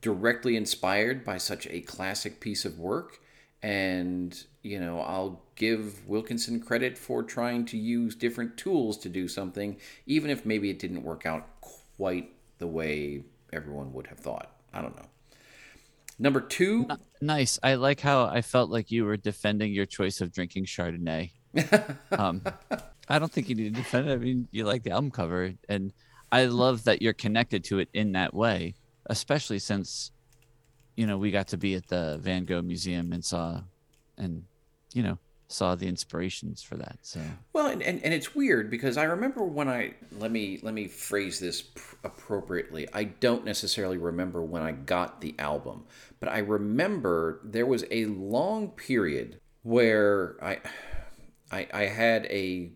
directly 0.00 0.56
inspired 0.56 1.24
by 1.24 1.38
such 1.38 1.66
a 1.68 1.80
classic 1.80 2.40
piece 2.40 2.64
of 2.64 2.78
work. 2.78 3.20
And 3.62 4.44
you 4.62 4.78
know 4.78 5.00
i'll 5.00 5.40
give 5.56 6.06
wilkinson 6.06 6.60
credit 6.60 6.98
for 6.98 7.22
trying 7.22 7.64
to 7.64 7.78
use 7.78 8.14
different 8.14 8.56
tools 8.56 8.98
to 8.98 9.08
do 9.08 9.26
something 9.26 9.76
even 10.04 10.30
if 10.30 10.44
maybe 10.44 10.68
it 10.68 10.78
didn't 10.78 11.02
work 11.02 11.24
out 11.24 11.46
quite 11.96 12.30
the 12.58 12.66
way 12.66 13.24
everyone 13.52 13.92
would 13.92 14.06
have 14.08 14.18
thought. 14.18 14.52
I 14.72 14.82
don't 14.82 14.96
know. 14.96 15.06
Number 16.18 16.40
two. 16.40 16.86
Nice. 17.20 17.58
I 17.62 17.74
like 17.74 18.00
how 18.00 18.24
i 18.24 18.42
felt 18.42 18.70
like 18.70 18.90
you 18.90 19.04
were 19.04 19.16
defending 19.16 19.72
your 19.72 19.86
choice 19.86 20.20
of 20.20 20.32
drinking 20.32 20.66
chardonnay. 20.66 21.30
Um, 22.10 22.42
i 23.08 23.18
don't 23.18 23.32
think 23.32 23.48
you 23.48 23.54
need 23.54 23.74
to 23.74 23.80
defend 23.80 24.08
it. 24.08 24.12
I 24.12 24.16
mean 24.16 24.48
you 24.50 24.64
like 24.64 24.82
the 24.82 24.90
album 24.90 25.10
cover 25.10 25.52
and 25.68 25.92
i 26.30 26.44
love 26.44 26.84
that 26.84 27.00
you're 27.00 27.14
connected 27.14 27.64
to 27.64 27.78
it 27.78 27.88
in 27.92 28.12
that 28.12 28.34
way 28.34 28.74
especially 29.08 29.58
since 29.58 30.12
you 30.98 31.06
know, 31.06 31.16
we 31.16 31.30
got 31.30 31.46
to 31.48 31.56
be 31.56 31.76
at 31.76 31.86
the 31.86 32.18
Van 32.20 32.44
Gogh 32.44 32.60
Museum 32.60 33.12
and 33.12 33.24
saw, 33.24 33.60
and 34.16 34.42
you 34.92 35.04
know, 35.04 35.16
saw 35.46 35.76
the 35.76 35.86
inspirations 35.86 36.60
for 36.60 36.76
that. 36.76 36.98
So 37.02 37.20
well, 37.52 37.68
and, 37.68 37.80
and, 37.84 38.02
and 38.02 38.12
it's 38.12 38.34
weird 38.34 38.68
because 38.68 38.96
I 38.96 39.04
remember 39.04 39.44
when 39.44 39.68
I 39.68 39.94
let 40.18 40.32
me 40.32 40.58
let 40.60 40.74
me 40.74 40.88
phrase 40.88 41.38
this 41.38 41.62
pr- 41.62 41.94
appropriately. 42.02 42.88
I 42.92 43.04
don't 43.04 43.44
necessarily 43.44 43.96
remember 43.96 44.42
when 44.42 44.62
I 44.62 44.72
got 44.72 45.20
the 45.20 45.36
album, 45.38 45.84
but 46.18 46.30
I 46.30 46.38
remember 46.38 47.42
there 47.44 47.64
was 47.64 47.84
a 47.92 48.06
long 48.06 48.70
period 48.70 49.38
where 49.62 50.36
I 50.42 50.58
I, 51.52 51.68
I 51.72 51.82
had 51.82 52.26
a 52.26 52.72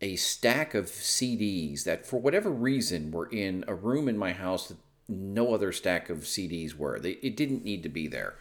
a 0.00 0.14
stack 0.14 0.74
of 0.74 0.86
CDs 0.86 1.82
that 1.82 2.06
for 2.06 2.20
whatever 2.20 2.50
reason 2.50 3.10
were 3.10 3.26
in 3.26 3.64
a 3.66 3.74
room 3.74 4.08
in 4.08 4.16
my 4.16 4.32
house 4.32 4.68
that 4.68 4.76
no 5.08 5.54
other 5.54 5.72
stack 5.72 6.08
of 6.10 6.18
CDs 6.20 6.74
were. 6.74 6.96
It 6.96 7.36
didn't 7.36 7.64
need 7.64 7.82
to 7.82 7.88
be 7.88 8.06
there. 8.06 8.34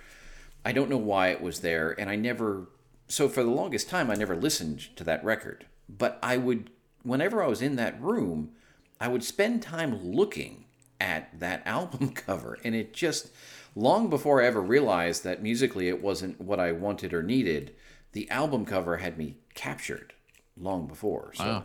I 0.65 0.71
don't 0.71 0.89
know 0.89 0.97
why 0.97 1.29
it 1.29 1.41
was 1.41 1.59
there, 1.59 1.91
and 1.99 2.09
I 2.09 2.15
never. 2.15 2.67
So 3.07 3.27
for 3.27 3.43
the 3.43 3.49
longest 3.49 3.89
time, 3.89 4.09
I 4.09 4.15
never 4.15 4.35
listened 4.35 4.95
to 4.95 5.03
that 5.03 5.23
record. 5.23 5.65
But 5.89 6.17
I 6.23 6.37
would, 6.37 6.69
whenever 7.03 7.43
I 7.43 7.47
was 7.47 7.61
in 7.61 7.75
that 7.75 8.01
room, 8.01 8.51
I 8.99 9.09
would 9.09 9.23
spend 9.23 9.61
time 9.61 10.01
looking 10.03 10.65
at 11.01 11.37
that 11.39 11.63
album 11.65 12.09
cover, 12.11 12.57
and 12.63 12.73
it 12.75 12.93
just, 12.93 13.29
long 13.75 14.09
before 14.09 14.41
I 14.41 14.45
ever 14.45 14.61
realized 14.61 15.23
that 15.23 15.43
musically 15.43 15.89
it 15.89 16.01
wasn't 16.01 16.39
what 16.39 16.59
I 16.59 16.71
wanted 16.71 17.13
or 17.13 17.21
needed, 17.21 17.75
the 18.13 18.29
album 18.29 18.65
cover 18.65 18.97
had 18.97 19.17
me 19.17 19.37
captured 19.53 20.13
long 20.57 20.87
before. 20.87 21.31
So. 21.33 21.43
Wow. 21.43 21.63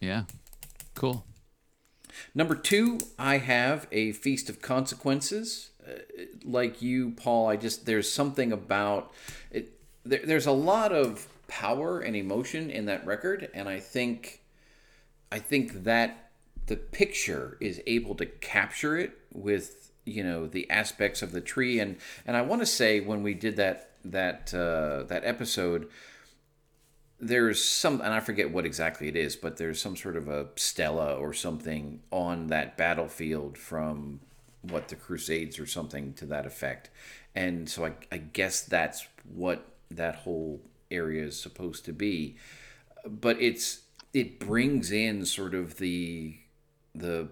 Yeah. 0.00 0.24
Cool. 0.94 1.24
Number 2.34 2.54
two, 2.54 2.98
I 3.18 3.38
have 3.38 3.86
a 3.92 4.12
Feast 4.12 4.48
of 4.48 4.60
Consequences. 4.60 5.70
Uh, 5.86 5.92
like 6.44 6.82
you, 6.82 7.10
Paul, 7.12 7.48
I 7.48 7.56
just 7.56 7.86
there's 7.86 8.10
something 8.10 8.52
about 8.52 9.12
it. 9.50 9.72
There, 10.04 10.20
there's 10.24 10.46
a 10.46 10.52
lot 10.52 10.92
of 10.92 11.28
power 11.48 12.00
and 12.00 12.16
emotion 12.16 12.70
in 12.70 12.86
that 12.86 13.06
record, 13.06 13.48
and 13.54 13.68
I 13.68 13.80
think, 13.80 14.42
I 15.30 15.38
think 15.38 15.84
that 15.84 16.30
the 16.66 16.76
picture 16.76 17.56
is 17.60 17.80
able 17.86 18.14
to 18.16 18.26
capture 18.26 18.96
it 18.96 19.16
with 19.32 19.92
you 20.04 20.22
know 20.22 20.46
the 20.46 20.68
aspects 20.70 21.20
of 21.22 21.32
the 21.32 21.40
tree 21.40 21.80
and 21.80 21.96
and 22.26 22.36
I 22.36 22.42
want 22.42 22.62
to 22.62 22.66
say 22.66 23.00
when 23.00 23.22
we 23.22 23.34
did 23.34 23.56
that 23.56 23.90
that 24.04 24.54
uh, 24.54 25.02
that 25.04 25.24
episode 25.24 25.88
there's 27.18 27.64
some 27.64 28.00
and 28.02 28.12
i 28.12 28.20
forget 28.20 28.50
what 28.50 28.66
exactly 28.66 29.08
it 29.08 29.16
is 29.16 29.36
but 29.36 29.56
there's 29.56 29.80
some 29.80 29.96
sort 29.96 30.16
of 30.16 30.28
a 30.28 30.46
stela 30.56 31.14
or 31.14 31.32
something 31.32 32.00
on 32.10 32.48
that 32.48 32.76
battlefield 32.76 33.56
from 33.56 34.20
what 34.70 34.88
the 34.88 34.96
crusades 34.96 35.58
or 35.58 35.66
something 35.66 36.12
to 36.14 36.26
that 36.26 36.46
effect. 36.46 36.90
And 37.34 37.68
so 37.68 37.86
i, 37.86 37.92
I 38.10 38.18
guess 38.18 38.62
that's 38.62 39.06
what 39.34 39.66
that 39.90 40.16
whole 40.16 40.60
area 40.90 41.24
is 41.24 41.40
supposed 41.40 41.84
to 41.86 41.92
be. 41.92 42.36
But 43.06 43.40
it's 43.40 43.80
it 44.12 44.40
brings 44.40 44.90
in 44.90 45.24
sort 45.26 45.54
of 45.54 45.78
the 45.78 46.36
the 46.94 47.28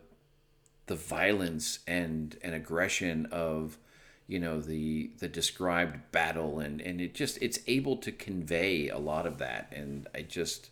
the 0.87 0.95
violence 0.95 1.81
and 1.87 2.37
and 2.43 2.55
aggression 2.55 3.27
of 3.27 3.79
you 4.27 4.39
know 4.39 4.61
the 4.61 5.11
the 5.19 5.29
described 5.29 5.99
battle 6.11 6.59
and 6.59 6.81
and 6.81 7.01
it 7.01 7.15
just 7.15 7.39
it's 7.43 7.59
able 7.67 7.97
to 7.97 8.11
convey 8.11 8.89
a 8.89 8.99
lot 8.99 9.27
of 9.27 9.39
that 9.39 9.71
and 9.75 10.09
i 10.15 10.23
just 10.23 10.71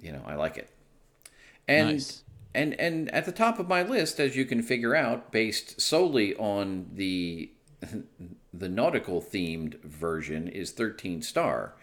you 0.00 0.12
know 0.12 0.22
i 0.26 0.34
like 0.34 0.56
it. 0.56 0.70
And 1.68 1.92
nice. 1.92 2.22
and 2.54 2.74
and 2.74 3.10
at 3.12 3.24
the 3.24 3.32
top 3.32 3.58
of 3.58 3.68
my 3.68 3.82
list 3.82 4.20
as 4.20 4.36
you 4.36 4.44
can 4.44 4.62
figure 4.62 4.94
out 4.94 5.32
based 5.32 5.80
solely 5.80 6.34
on 6.36 6.90
the 6.92 7.50
the 8.54 8.68
nautical 8.68 9.20
themed 9.20 9.82
version 9.82 10.48
is 10.48 10.70
13 10.72 11.22
star. 11.22 11.74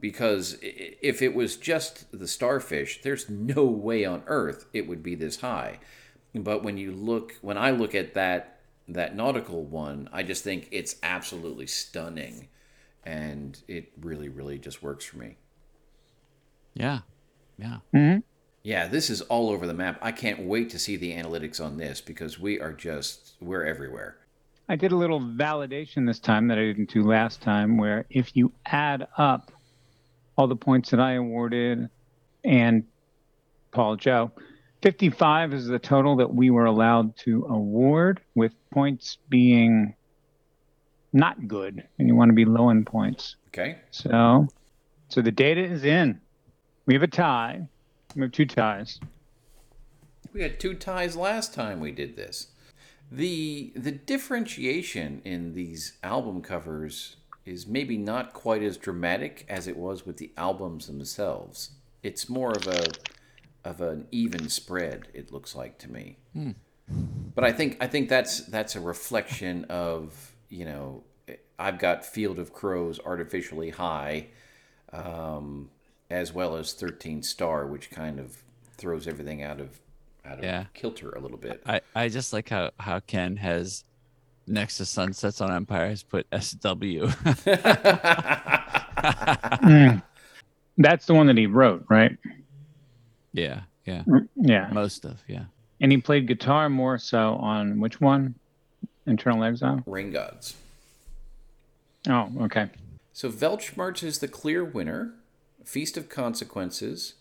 Because 0.00 0.56
if 0.62 1.20
it 1.20 1.34
was 1.34 1.56
just 1.56 2.10
the 2.18 2.28
starfish 2.28 3.02
there's 3.02 3.28
no 3.28 3.64
way 3.64 4.04
on 4.04 4.22
earth 4.26 4.66
it 4.72 4.86
would 4.86 5.02
be 5.02 5.14
this 5.14 5.40
high. 5.40 5.78
But 6.34 6.62
when 6.62 6.76
you 6.78 6.92
look 6.92 7.34
when 7.40 7.56
i 7.58 7.70
look 7.70 7.94
at 7.94 8.14
that 8.14 8.53
that 8.88 9.16
nautical 9.16 9.64
one, 9.64 10.08
I 10.12 10.22
just 10.22 10.44
think 10.44 10.68
it's 10.70 10.96
absolutely 11.02 11.66
stunning, 11.66 12.48
and 13.04 13.58
it 13.68 13.92
really, 14.00 14.28
really 14.28 14.58
just 14.58 14.82
works 14.82 15.04
for 15.04 15.18
me. 15.18 15.36
Yeah, 16.74 17.00
yeah, 17.58 17.78
mm-hmm. 17.94 18.20
yeah. 18.62 18.88
This 18.88 19.10
is 19.10 19.22
all 19.22 19.50
over 19.50 19.66
the 19.66 19.74
map. 19.74 19.98
I 20.02 20.12
can't 20.12 20.40
wait 20.40 20.70
to 20.70 20.78
see 20.78 20.96
the 20.96 21.12
analytics 21.12 21.64
on 21.64 21.76
this 21.76 22.00
because 22.00 22.38
we 22.38 22.60
are 22.60 22.72
just 22.72 23.34
we're 23.40 23.64
everywhere. 23.64 24.16
I 24.68 24.76
did 24.76 24.92
a 24.92 24.96
little 24.96 25.20
validation 25.20 26.06
this 26.06 26.18
time 26.18 26.48
that 26.48 26.58
I 26.58 26.62
didn't 26.62 26.90
do 26.90 27.02
last 27.02 27.42
time, 27.42 27.76
where 27.76 28.06
if 28.10 28.36
you 28.36 28.52
add 28.66 29.06
up 29.16 29.52
all 30.36 30.46
the 30.46 30.56
points 30.56 30.90
that 30.90 31.00
I 31.00 31.12
awarded 31.12 31.88
and 32.44 32.84
Paul 33.70 33.96
Joe, 33.96 34.32
55 34.84 35.54
is 35.54 35.66
the 35.66 35.78
total 35.78 36.14
that 36.16 36.34
we 36.34 36.50
were 36.50 36.66
allowed 36.66 37.16
to 37.16 37.46
award, 37.48 38.20
with 38.34 38.52
points 38.70 39.16
being 39.30 39.94
not 41.14 41.48
good, 41.48 41.82
and 41.98 42.06
you 42.06 42.14
want 42.14 42.28
to 42.28 42.34
be 42.34 42.44
low 42.44 42.68
in 42.68 42.84
points. 42.84 43.36
Okay. 43.48 43.78
So, 43.90 44.46
so 45.08 45.22
the 45.22 45.32
data 45.32 45.62
is 45.62 45.84
in. 45.84 46.20
We 46.84 46.92
have 46.92 47.02
a 47.02 47.06
tie. 47.06 47.66
We 48.14 48.20
have 48.20 48.32
two 48.32 48.44
ties. 48.44 49.00
We 50.34 50.42
had 50.42 50.60
two 50.60 50.74
ties 50.74 51.16
last 51.16 51.54
time 51.54 51.80
we 51.80 51.90
did 51.90 52.14
this. 52.14 52.48
The 53.10 53.72
the 53.74 53.92
differentiation 53.92 55.22
in 55.24 55.54
these 55.54 55.94
album 56.02 56.42
covers 56.42 57.16
is 57.46 57.66
maybe 57.66 57.96
not 57.96 58.34
quite 58.34 58.62
as 58.62 58.76
dramatic 58.76 59.46
as 59.48 59.66
it 59.66 59.78
was 59.78 60.04
with 60.04 60.18
the 60.18 60.32
albums 60.36 60.88
themselves. 60.88 61.70
It's 62.02 62.28
more 62.28 62.52
of 62.52 62.66
a 62.66 62.88
of 63.64 63.80
an 63.80 64.06
even 64.10 64.48
spread. 64.48 65.08
It 65.14 65.32
looks 65.32 65.54
like 65.54 65.78
to 65.78 65.90
me. 65.90 66.18
Hmm. 66.32 66.52
But 67.34 67.44
I 67.44 67.52
think 67.52 67.78
I 67.80 67.86
think 67.86 68.08
that's 68.08 68.40
that's 68.40 68.76
a 68.76 68.80
reflection 68.80 69.64
of 69.66 70.32
you 70.48 70.64
know 70.64 71.02
I've 71.58 71.78
got 71.78 72.04
Field 72.04 72.38
of 72.38 72.52
Crows 72.52 73.00
artificially 73.04 73.70
high, 73.70 74.26
um, 74.92 75.70
as 76.10 76.32
well 76.32 76.56
as 76.56 76.72
Thirteen 76.72 77.22
Star, 77.22 77.66
which 77.66 77.90
kind 77.90 78.20
of 78.20 78.42
throws 78.76 79.08
everything 79.08 79.42
out 79.42 79.60
of 79.60 79.80
out 80.24 80.38
of 80.38 80.44
yeah. 80.44 80.64
kilter 80.74 81.10
a 81.10 81.20
little 81.20 81.38
bit. 81.38 81.62
I, 81.66 81.80
I 81.94 82.08
just 82.08 82.32
like 82.32 82.48
how 82.50 82.70
how 82.78 83.00
Ken 83.00 83.36
has 83.36 83.84
next 84.46 84.76
to 84.76 84.84
Sunsets 84.84 85.40
on 85.40 85.50
Empire 85.50 85.88
has 85.88 86.02
put 86.02 86.26
SW. 86.38 87.08
Mm. 89.04 90.02
That's 90.78 91.06
the 91.06 91.14
one 91.14 91.26
that 91.26 91.36
he 91.36 91.46
wrote, 91.46 91.84
right? 91.88 92.16
Yeah, 93.34 93.62
yeah. 93.84 94.04
Mm, 94.06 94.28
Yeah. 94.36 94.70
Most 94.72 95.04
of, 95.04 95.22
yeah. 95.28 95.44
And 95.80 95.92
he 95.92 95.98
played 95.98 96.26
guitar 96.26 96.70
more 96.70 96.96
so 96.96 97.34
on 97.34 97.78
which 97.80 98.00
one? 98.00 98.36
Internal 99.06 99.44
Exile? 99.44 99.82
Rain 99.84 100.10
Gods. 100.10 100.54
Oh, 102.08 102.30
okay. 102.42 102.70
So 103.12 103.30
Weltschmerz 103.30 104.02
is 104.02 104.18
the 104.20 104.28
clear 104.28 104.64
winner. 104.64 105.12
Feast 105.64 105.96
of 105.96 106.08
Consequences. 106.08 107.14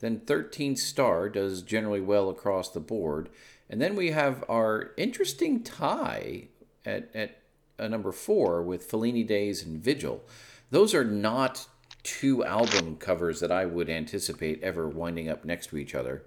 Then 0.00 0.20
13 0.20 0.76
Star 0.76 1.28
does 1.30 1.62
generally 1.62 2.00
well 2.00 2.28
across 2.28 2.68
the 2.70 2.80
board. 2.80 3.28
And 3.70 3.80
then 3.80 3.96
we 3.96 4.10
have 4.10 4.44
our 4.48 4.90
interesting 4.96 5.62
tie 5.62 6.48
at, 6.84 7.08
at 7.14 7.38
a 7.78 7.88
number 7.88 8.12
four 8.12 8.62
with 8.62 8.90
Fellini 8.90 9.26
Days 9.26 9.64
and 9.64 9.82
Vigil. 9.82 10.22
Those 10.70 10.94
are 10.94 11.04
not 11.04 11.66
two 12.04 12.44
album 12.44 12.96
covers 12.96 13.40
that 13.40 13.50
I 13.50 13.64
would 13.66 13.90
anticipate 13.90 14.62
ever 14.62 14.88
winding 14.88 15.28
up 15.28 15.44
next 15.44 15.68
to 15.68 15.76
each 15.76 15.94
other. 15.94 16.22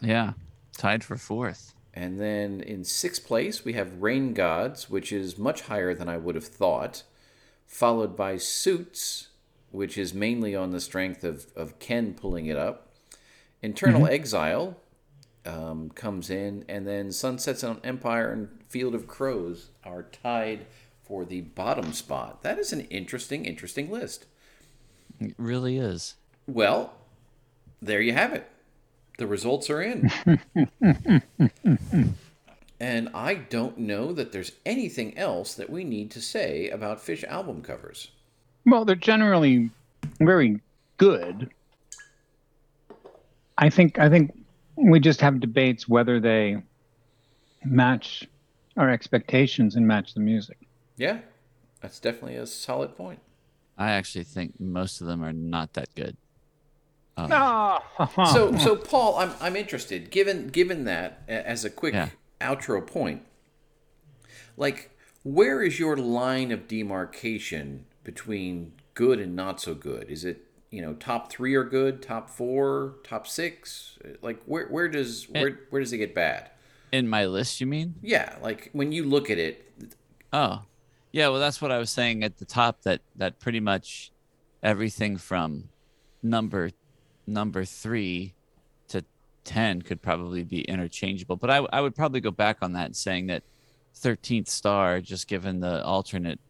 Yeah. 0.00 0.32
Tied 0.76 1.04
for 1.04 1.16
fourth. 1.16 1.74
And 1.92 2.20
then 2.20 2.60
in 2.60 2.84
sixth 2.84 3.26
place, 3.26 3.64
we 3.64 3.74
have 3.74 4.02
Rain 4.02 4.32
Gods, 4.32 4.88
which 4.88 5.12
is 5.12 5.38
much 5.38 5.62
higher 5.62 5.94
than 5.94 6.08
I 6.08 6.16
would 6.16 6.34
have 6.34 6.46
thought, 6.46 7.02
followed 7.66 8.16
by 8.16 8.36
Suits, 8.36 9.28
which 9.70 9.98
is 9.98 10.14
mainly 10.14 10.56
on 10.56 10.70
the 10.70 10.80
strength 10.80 11.22
of, 11.24 11.46
of 11.54 11.78
Ken 11.78 12.14
pulling 12.14 12.46
it 12.46 12.56
up. 12.56 12.94
Internal 13.62 14.06
Exile 14.06 14.76
um, 15.44 15.90
comes 15.90 16.30
in, 16.30 16.64
and 16.68 16.86
then 16.86 17.12
Sunsets 17.12 17.62
on 17.62 17.80
Empire 17.84 18.32
and 18.32 18.48
Field 18.68 18.94
of 18.94 19.06
Crows 19.06 19.70
are 19.84 20.04
tied 20.04 20.66
for 21.02 21.24
the 21.24 21.40
bottom 21.42 21.92
spot. 21.92 22.42
That 22.42 22.58
is 22.58 22.72
an 22.72 22.82
interesting, 22.82 23.44
interesting 23.44 23.90
list. 23.90 24.26
It 25.20 25.34
really 25.36 25.76
is. 25.76 26.14
Well, 26.46 26.94
there 27.82 28.00
you 28.00 28.14
have 28.14 28.32
it. 28.32 28.48
The 29.18 29.26
results 29.26 29.68
are 29.68 29.82
in. 29.82 30.10
and 32.80 33.10
I 33.12 33.34
don't 33.34 33.78
know 33.78 34.12
that 34.12 34.32
there's 34.32 34.52
anything 34.64 35.16
else 35.18 35.54
that 35.54 35.68
we 35.68 35.84
need 35.84 36.10
to 36.12 36.22
say 36.22 36.70
about 36.70 37.02
Fish 37.02 37.22
album 37.24 37.62
covers. 37.62 38.08
Well, 38.64 38.86
they're 38.86 38.96
generally 38.96 39.70
very 40.18 40.60
good. 40.96 41.50
I 43.58 43.68
think 43.68 43.98
I 43.98 44.08
think 44.08 44.32
we 44.76 45.00
just 45.00 45.20
have 45.20 45.40
debates 45.40 45.86
whether 45.86 46.18
they 46.18 46.62
match 47.64 48.26
our 48.76 48.88
expectations 48.88 49.76
and 49.76 49.86
match 49.86 50.14
the 50.14 50.20
music. 50.20 50.56
Yeah, 50.96 51.18
that's 51.82 52.00
definitely 52.00 52.36
a 52.36 52.46
solid 52.46 52.96
point. 52.96 53.20
I 53.80 53.92
actually 53.92 54.24
think 54.24 54.60
most 54.60 55.00
of 55.00 55.06
them 55.06 55.24
are 55.24 55.32
not 55.32 55.72
that 55.72 55.88
good. 55.94 56.16
Um, 57.16 57.30
Oh, 57.32 57.78
So, 58.32 58.54
so 58.64 58.76
Paul, 58.76 59.16
I'm 59.16 59.32
I'm 59.40 59.56
interested. 59.56 60.10
Given 60.10 60.48
given 60.48 60.84
that 60.84 61.22
as 61.28 61.64
a 61.64 61.70
quick 61.70 61.94
Yeah. 61.94 62.10
outro 62.40 62.86
point, 62.86 63.22
like 64.56 64.90
where 65.22 65.62
is 65.62 65.78
your 65.78 65.96
line 65.96 66.50
of 66.52 66.66
demarcation 66.68 67.84
between 68.04 68.72
good 68.94 69.18
and 69.18 69.34
not 69.34 69.60
so 69.60 69.74
good? 69.74 70.10
Is 70.10 70.24
it 70.24 70.46
you 70.70 70.82
know 70.82 70.92
top 70.94 71.30
three 71.32 71.54
are 71.54 71.64
good, 71.64 72.02
top 72.02 72.28
four, 72.30 72.96
top 73.04 73.26
six? 73.26 73.98
Like 74.22 74.42
where 74.44 74.66
where 74.68 74.88
does 74.88 75.28
where 75.28 75.58
where 75.70 75.80
does 75.80 75.92
it 75.92 75.98
get 75.98 76.14
bad? 76.14 76.50
in 76.92 77.06
my 77.08 77.24
list, 77.24 77.60
you 77.60 77.68
mean? 77.68 77.94
Yeah, 78.02 78.34
like 78.42 78.68
when 78.72 78.90
you 78.90 79.04
look 79.04 79.30
at 79.30 79.38
it, 79.38 79.72
Oh, 80.32 80.62
yeah. 81.12 81.28
Well, 81.28 81.40
that's 81.40 81.60
what 81.60 81.70
I 81.70 81.78
was 81.78 81.90
saying 81.90 82.22
at 82.24 82.38
the 82.38 82.44
top. 82.44 82.82
That 82.82 83.00
that 83.16 83.38
pretty 83.40 83.60
much 83.60 84.12
everything 84.62 85.16
from 85.16 85.68
number 86.22 86.70
number 87.26 87.64
three 87.64 88.34
to 88.88 89.04
ten 89.44 89.82
could 89.82 90.02
probably 90.02 90.44
be 90.44 90.62
interchangeable. 90.62 91.36
But 91.36 91.50
I 91.50 91.56
I 91.72 91.80
would 91.80 91.94
probably 91.94 92.20
go 92.20 92.30
back 92.30 92.58
on 92.62 92.72
that, 92.74 92.96
saying 92.96 93.26
that 93.28 93.42
thirteenth 93.94 94.48
star, 94.48 95.00
just 95.00 95.28
given 95.28 95.60
the 95.60 95.84
alternate 95.84 96.40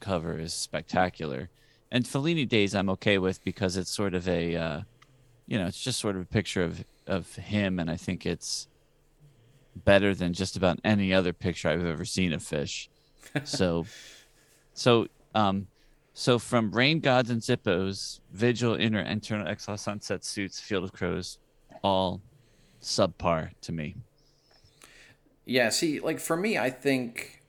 cover, 0.00 0.38
is 0.38 0.54
spectacular. 0.54 1.48
And 1.90 2.04
Fellini 2.04 2.48
Days, 2.48 2.74
I'm 2.74 2.90
okay 2.90 3.18
with 3.18 3.42
because 3.44 3.76
it's 3.76 3.90
sort 3.90 4.14
of 4.14 4.28
a, 4.28 4.56
uh, 4.56 4.80
you 5.46 5.56
know, 5.56 5.66
it's 5.66 5.80
just 5.80 6.00
sort 6.00 6.16
of 6.16 6.22
a 6.22 6.26
picture 6.26 6.62
of 6.62 6.84
of 7.06 7.34
him, 7.36 7.78
and 7.78 7.90
I 7.90 7.96
think 7.96 8.26
it's 8.26 8.68
better 9.84 10.14
than 10.14 10.32
just 10.32 10.56
about 10.56 10.80
any 10.84 11.12
other 11.12 11.32
picture 11.32 11.68
I've 11.68 11.84
ever 11.84 12.04
seen 12.04 12.32
of 12.32 12.42
fish. 12.42 12.88
So, 13.44 13.86
so, 14.72 15.08
um, 15.34 15.66
so 16.14 16.38
from 16.38 16.70
Rain 16.70 17.00
Gods 17.00 17.30
and 17.30 17.40
Zippos, 17.40 18.20
Vigil, 18.32 18.74
Inner, 18.74 19.00
Internal 19.00 19.46
Exile, 19.46 19.76
Sunset 19.76 20.24
Suits, 20.24 20.60
Field 20.60 20.84
of 20.84 20.92
Crows, 20.92 21.38
all 21.82 22.20
subpar 22.80 23.50
to 23.60 23.72
me. 23.72 23.96
Yeah, 25.44 25.68
see, 25.68 26.00
like 26.00 26.18
for 26.18 26.36
me, 26.36 26.58
I 26.58 26.70
think, 26.70 27.42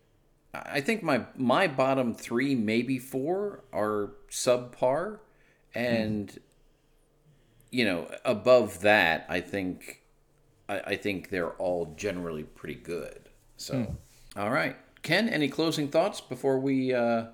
I 0.54 0.82
think 0.82 1.02
my 1.04 1.26
my 1.36 1.68
bottom 1.68 2.14
three, 2.14 2.56
maybe 2.56 3.00
four, 3.00 3.64
are 3.74 4.12
subpar, 4.30 5.20
and 5.74 6.38
you 7.72 7.86
know, 7.86 8.10
above 8.24 8.82
that, 8.82 9.26
I 9.30 9.42
think, 9.42 10.04
I, 10.70 10.80
I 10.80 10.96
think 10.96 11.30
they're 11.30 11.54
all 11.54 11.94
generally 11.98 12.44
pretty 12.44 12.76
good. 12.76 13.30
So, 13.58 13.96
all 14.36 14.52
right, 14.52 14.76
Ken, 15.02 15.30
any 15.30 15.48
closing 15.48 15.88
thoughts 15.88 16.22
before 16.22 16.60
we 16.60 16.94
uh, 16.94 17.26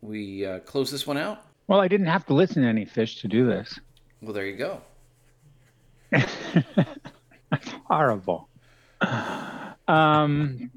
we 0.00 0.44
uh, 0.46 0.58
close 0.60 0.90
this 0.90 1.06
one 1.06 1.16
out? 1.16 1.44
well, 1.68 1.80
I 1.80 1.88
didn't 1.88 2.06
have 2.06 2.26
to 2.26 2.34
listen 2.34 2.62
to 2.62 2.68
any 2.68 2.84
fish 2.84 3.20
to 3.22 3.28
do 3.28 3.46
this. 3.46 3.78
Well, 4.20 4.32
there 4.32 4.46
you 4.46 4.56
go. 4.56 4.80
Horrible. 7.84 8.48
Um, 9.88 10.70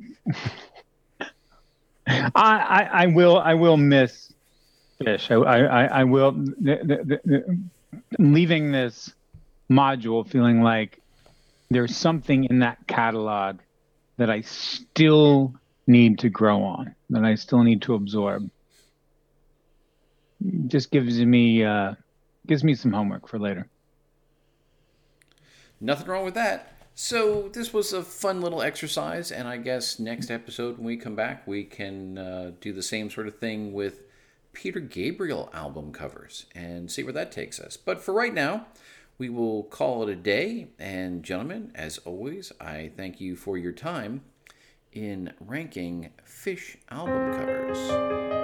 I, 2.08 2.30
I 2.36 2.90
I 2.92 3.06
will 3.08 3.38
I 3.38 3.54
will 3.54 3.78
miss 3.78 4.34
fish. 5.04 5.30
I 5.32 5.36
I, 5.36 5.86
I 5.86 6.04
will. 6.06 6.32
The, 6.32 6.80
the, 6.84 7.20
the, 7.26 7.60
I'm 8.18 8.34
leaving 8.34 8.72
this 8.72 9.14
module 9.70 10.28
feeling 10.28 10.62
like 10.62 11.02
there's 11.70 11.96
something 11.96 12.46
in 12.46 12.60
that 12.60 12.88
catalog 12.88 13.60
that 14.18 14.30
I 14.30 14.42
still 14.42 15.54
need 15.88 16.20
to 16.20 16.30
grow 16.30 16.64
on, 16.64 16.96
that 17.10 17.24
I 17.24 17.36
still 17.36 17.64
need 17.64 17.82
to 17.84 17.94
absorb. 17.94 18.50
Just 20.68 20.92
gives 20.92 21.18
me 21.20 21.64
uh, 21.64 21.96
gives 22.48 22.64
me 22.64 22.76
some 22.76 22.92
homework 22.92 23.28
for 23.28 23.40
later. 23.40 23.68
Nothing 25.80 26.08
wrong 26.08 26.26
with 26.26 26.36
that. 26.36 26.72
So 26.98 27.50
this 27.50 27.74
was 27.74 27.92
a 27.92 28.04
fun 28.04 28.42
little 28.42 28.62
exercise, 28.62 29.32
and 29.32 29.48
I 29.48 29.58
guess 29.58 30.00
next 30.00 30.32
episode 30.32 30.78
when 30.78 30.86
we 30.86 30.96
come 30.96 31.16
back, 31.16 31.46
we 31.46 31.66
can 31.66 32.18
uh, 32.18 32.52
do 32.62 32.72
the 32.72 32.82
same 32.82 33.10
sort 33.10 33.28
of 33.28 33.38
thing 33.38 33.74
with 33.74 34.04
Peter 34.54 34.80
Gabriel 34.80 35.50
album 35.54 35.92
covers 35.92 36.46
and 36.56 36.90
see 36.90 37.04
where 37.04 37.12
that 37.12 37.34
takes 37.34 37.60
us. 37.60 37.76
But 37.76 38.02
for 38.02 38.14
right 38.14 38.34
now, 38.34 38.68
we 39.18 39.30
will 39.30 39.64
call 39.64 40.04
it 40.04 40.10
a 40.10 40.16
day. 40.16 40.68
And 40.80 41.22
gentlemen, 41.24 41.72
as 41.76 41.98
always, 42.00 42.54
I 42.62 42.92
thank 42.96 43.20
you 43.20 43.36
for 43.36 43.58
your 43.58 43.74
time 43.74 44.22
in 44.96 45.32
ranking 45.42 46.10
Fish 46.24 46.78
album 46.90 47.34
covers. 47.34 48.35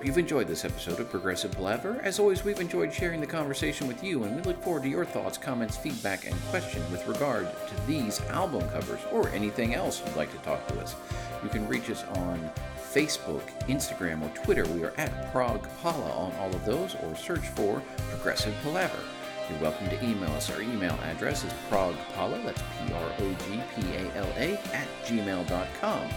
Hope 0.00 0.06
you've 0.06 0.16
enjoyed 0.16 0.46
this 0.46 0.64
episode 0.64 0.98
of 0.98 1.10
Progressive 1.10 1.52
Palaver. 1.52 2.00
As 2.02 2.18
always, 2.18 2.42
we've 2.42 2.58
enjoyed 2.58 2.90
sharing 2.90 3.20
the 3.20 3.26
conversation 3.26 3.86
with 3.86 4.02
you, 4.02 4.24
and 4.24 4.34
we 4.34 4.40
look 4.40 4.62
forward 4.62 4.84
to 4.84 4.88
your 4.88 5.04
thoughts, 5.04 5.36
comments, 5.36 5.76
feedback, 5.76 6.24
and 6.24 6.34
question 6.48 6.80
with 6.90 7.06
regard 7.06 7.46
to 7.66 7.86
these 7.86 8.18
album 8.30 8.66
covers 8.70 9.00
or 9.12 9.28
anything 9.28 9.74
else 9.74 10.00
you'd 10.02 10.16
like 10.16 10.32
to 10.32 10.38
talk 10.38 10.66
to 10.68 10.80
us. 10.80 10.96
You 11.42 11.50
can 11.50 11.68
reach 11.68 11.90
us 11.90 12.02
on 12.14 12.50
Facebook, 12.90 13.42
Instagram, 13.68 14.22
or 14.22 14.34
Twitter. 14.42 14.64
We 14.68 14.84
are 14.84 14.94
at 14.96 15.30
Prog 15.32 15.68
Pala 15.82 16.10
on 16.12 16.32
all 16.36 16.48
of 16.48 16.64
those, 16.64 16.94
or 16.94 17.14
search 17.14 17.46
for 17.48 17.82
Progressive 18.08 18.54
Palaver. 18.62 19.00
You're 19.50 19.60
welcome 19.60 19.90
to 19.90 20.02
email 20.02 20.30
us. 20.30 20.50
Our 20.50 20.62
email 20.62 20.98
address 21.02 21.44
is 21.44 21.52
progpala, 21.68 22.42
that's 22.42 22.62
P-R-O-G-P-A-L-A, 22.86 24.52
at 24.72 24.88
gmail.com. 25.04 26.08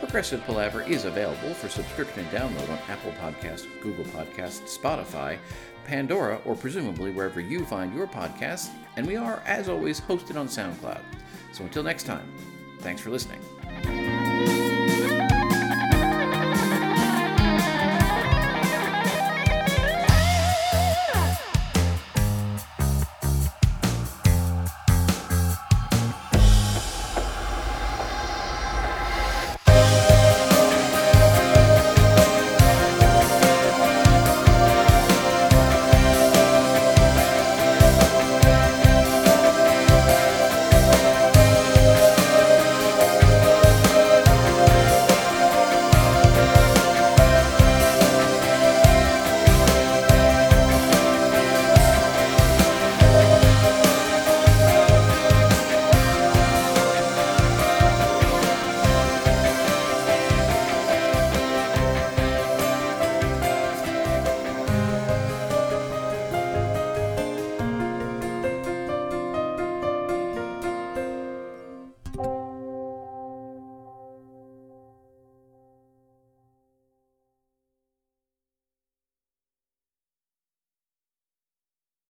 Progressive 0.00 0.44
Palaver 0.44 0.82
is 0.82 1.04
available 1.04 1.54
for 1.54 1.68
subscription 1.68 2.20
and 2.20 2.30
download 2.30 2.70
on 2.70 2.78
Apple 2.88 3.12
Podcasts, 3.12 3.66
Google 3.80 4.04
Podcasts, 4.04 4.78
Spotify, 4.78 5.38
Pandora, 5.84 6.40
or 6.44 6.54
presumably 6.54 7.10
wherever 7.10 7.40
you 7.40 7.64
find 7.64 7.94
your 7.94 8.06
podcasts. 8.06 8.70
And 8.96 9.06
we 9.06 9.16
are, 9.16 9.42
as 9.46 9.68
always, 9.68 10.00
hosted 10.00 10.36
on 10.36 10.48
SoundCloud. 10.48 11.00
So 11.52 11.64
until 11.64 11.82
next 11.82 12.04
time, 12.04 12.28
Thanks 12.80 13.00
for 13.00 13.10
listening. 13.10 13.40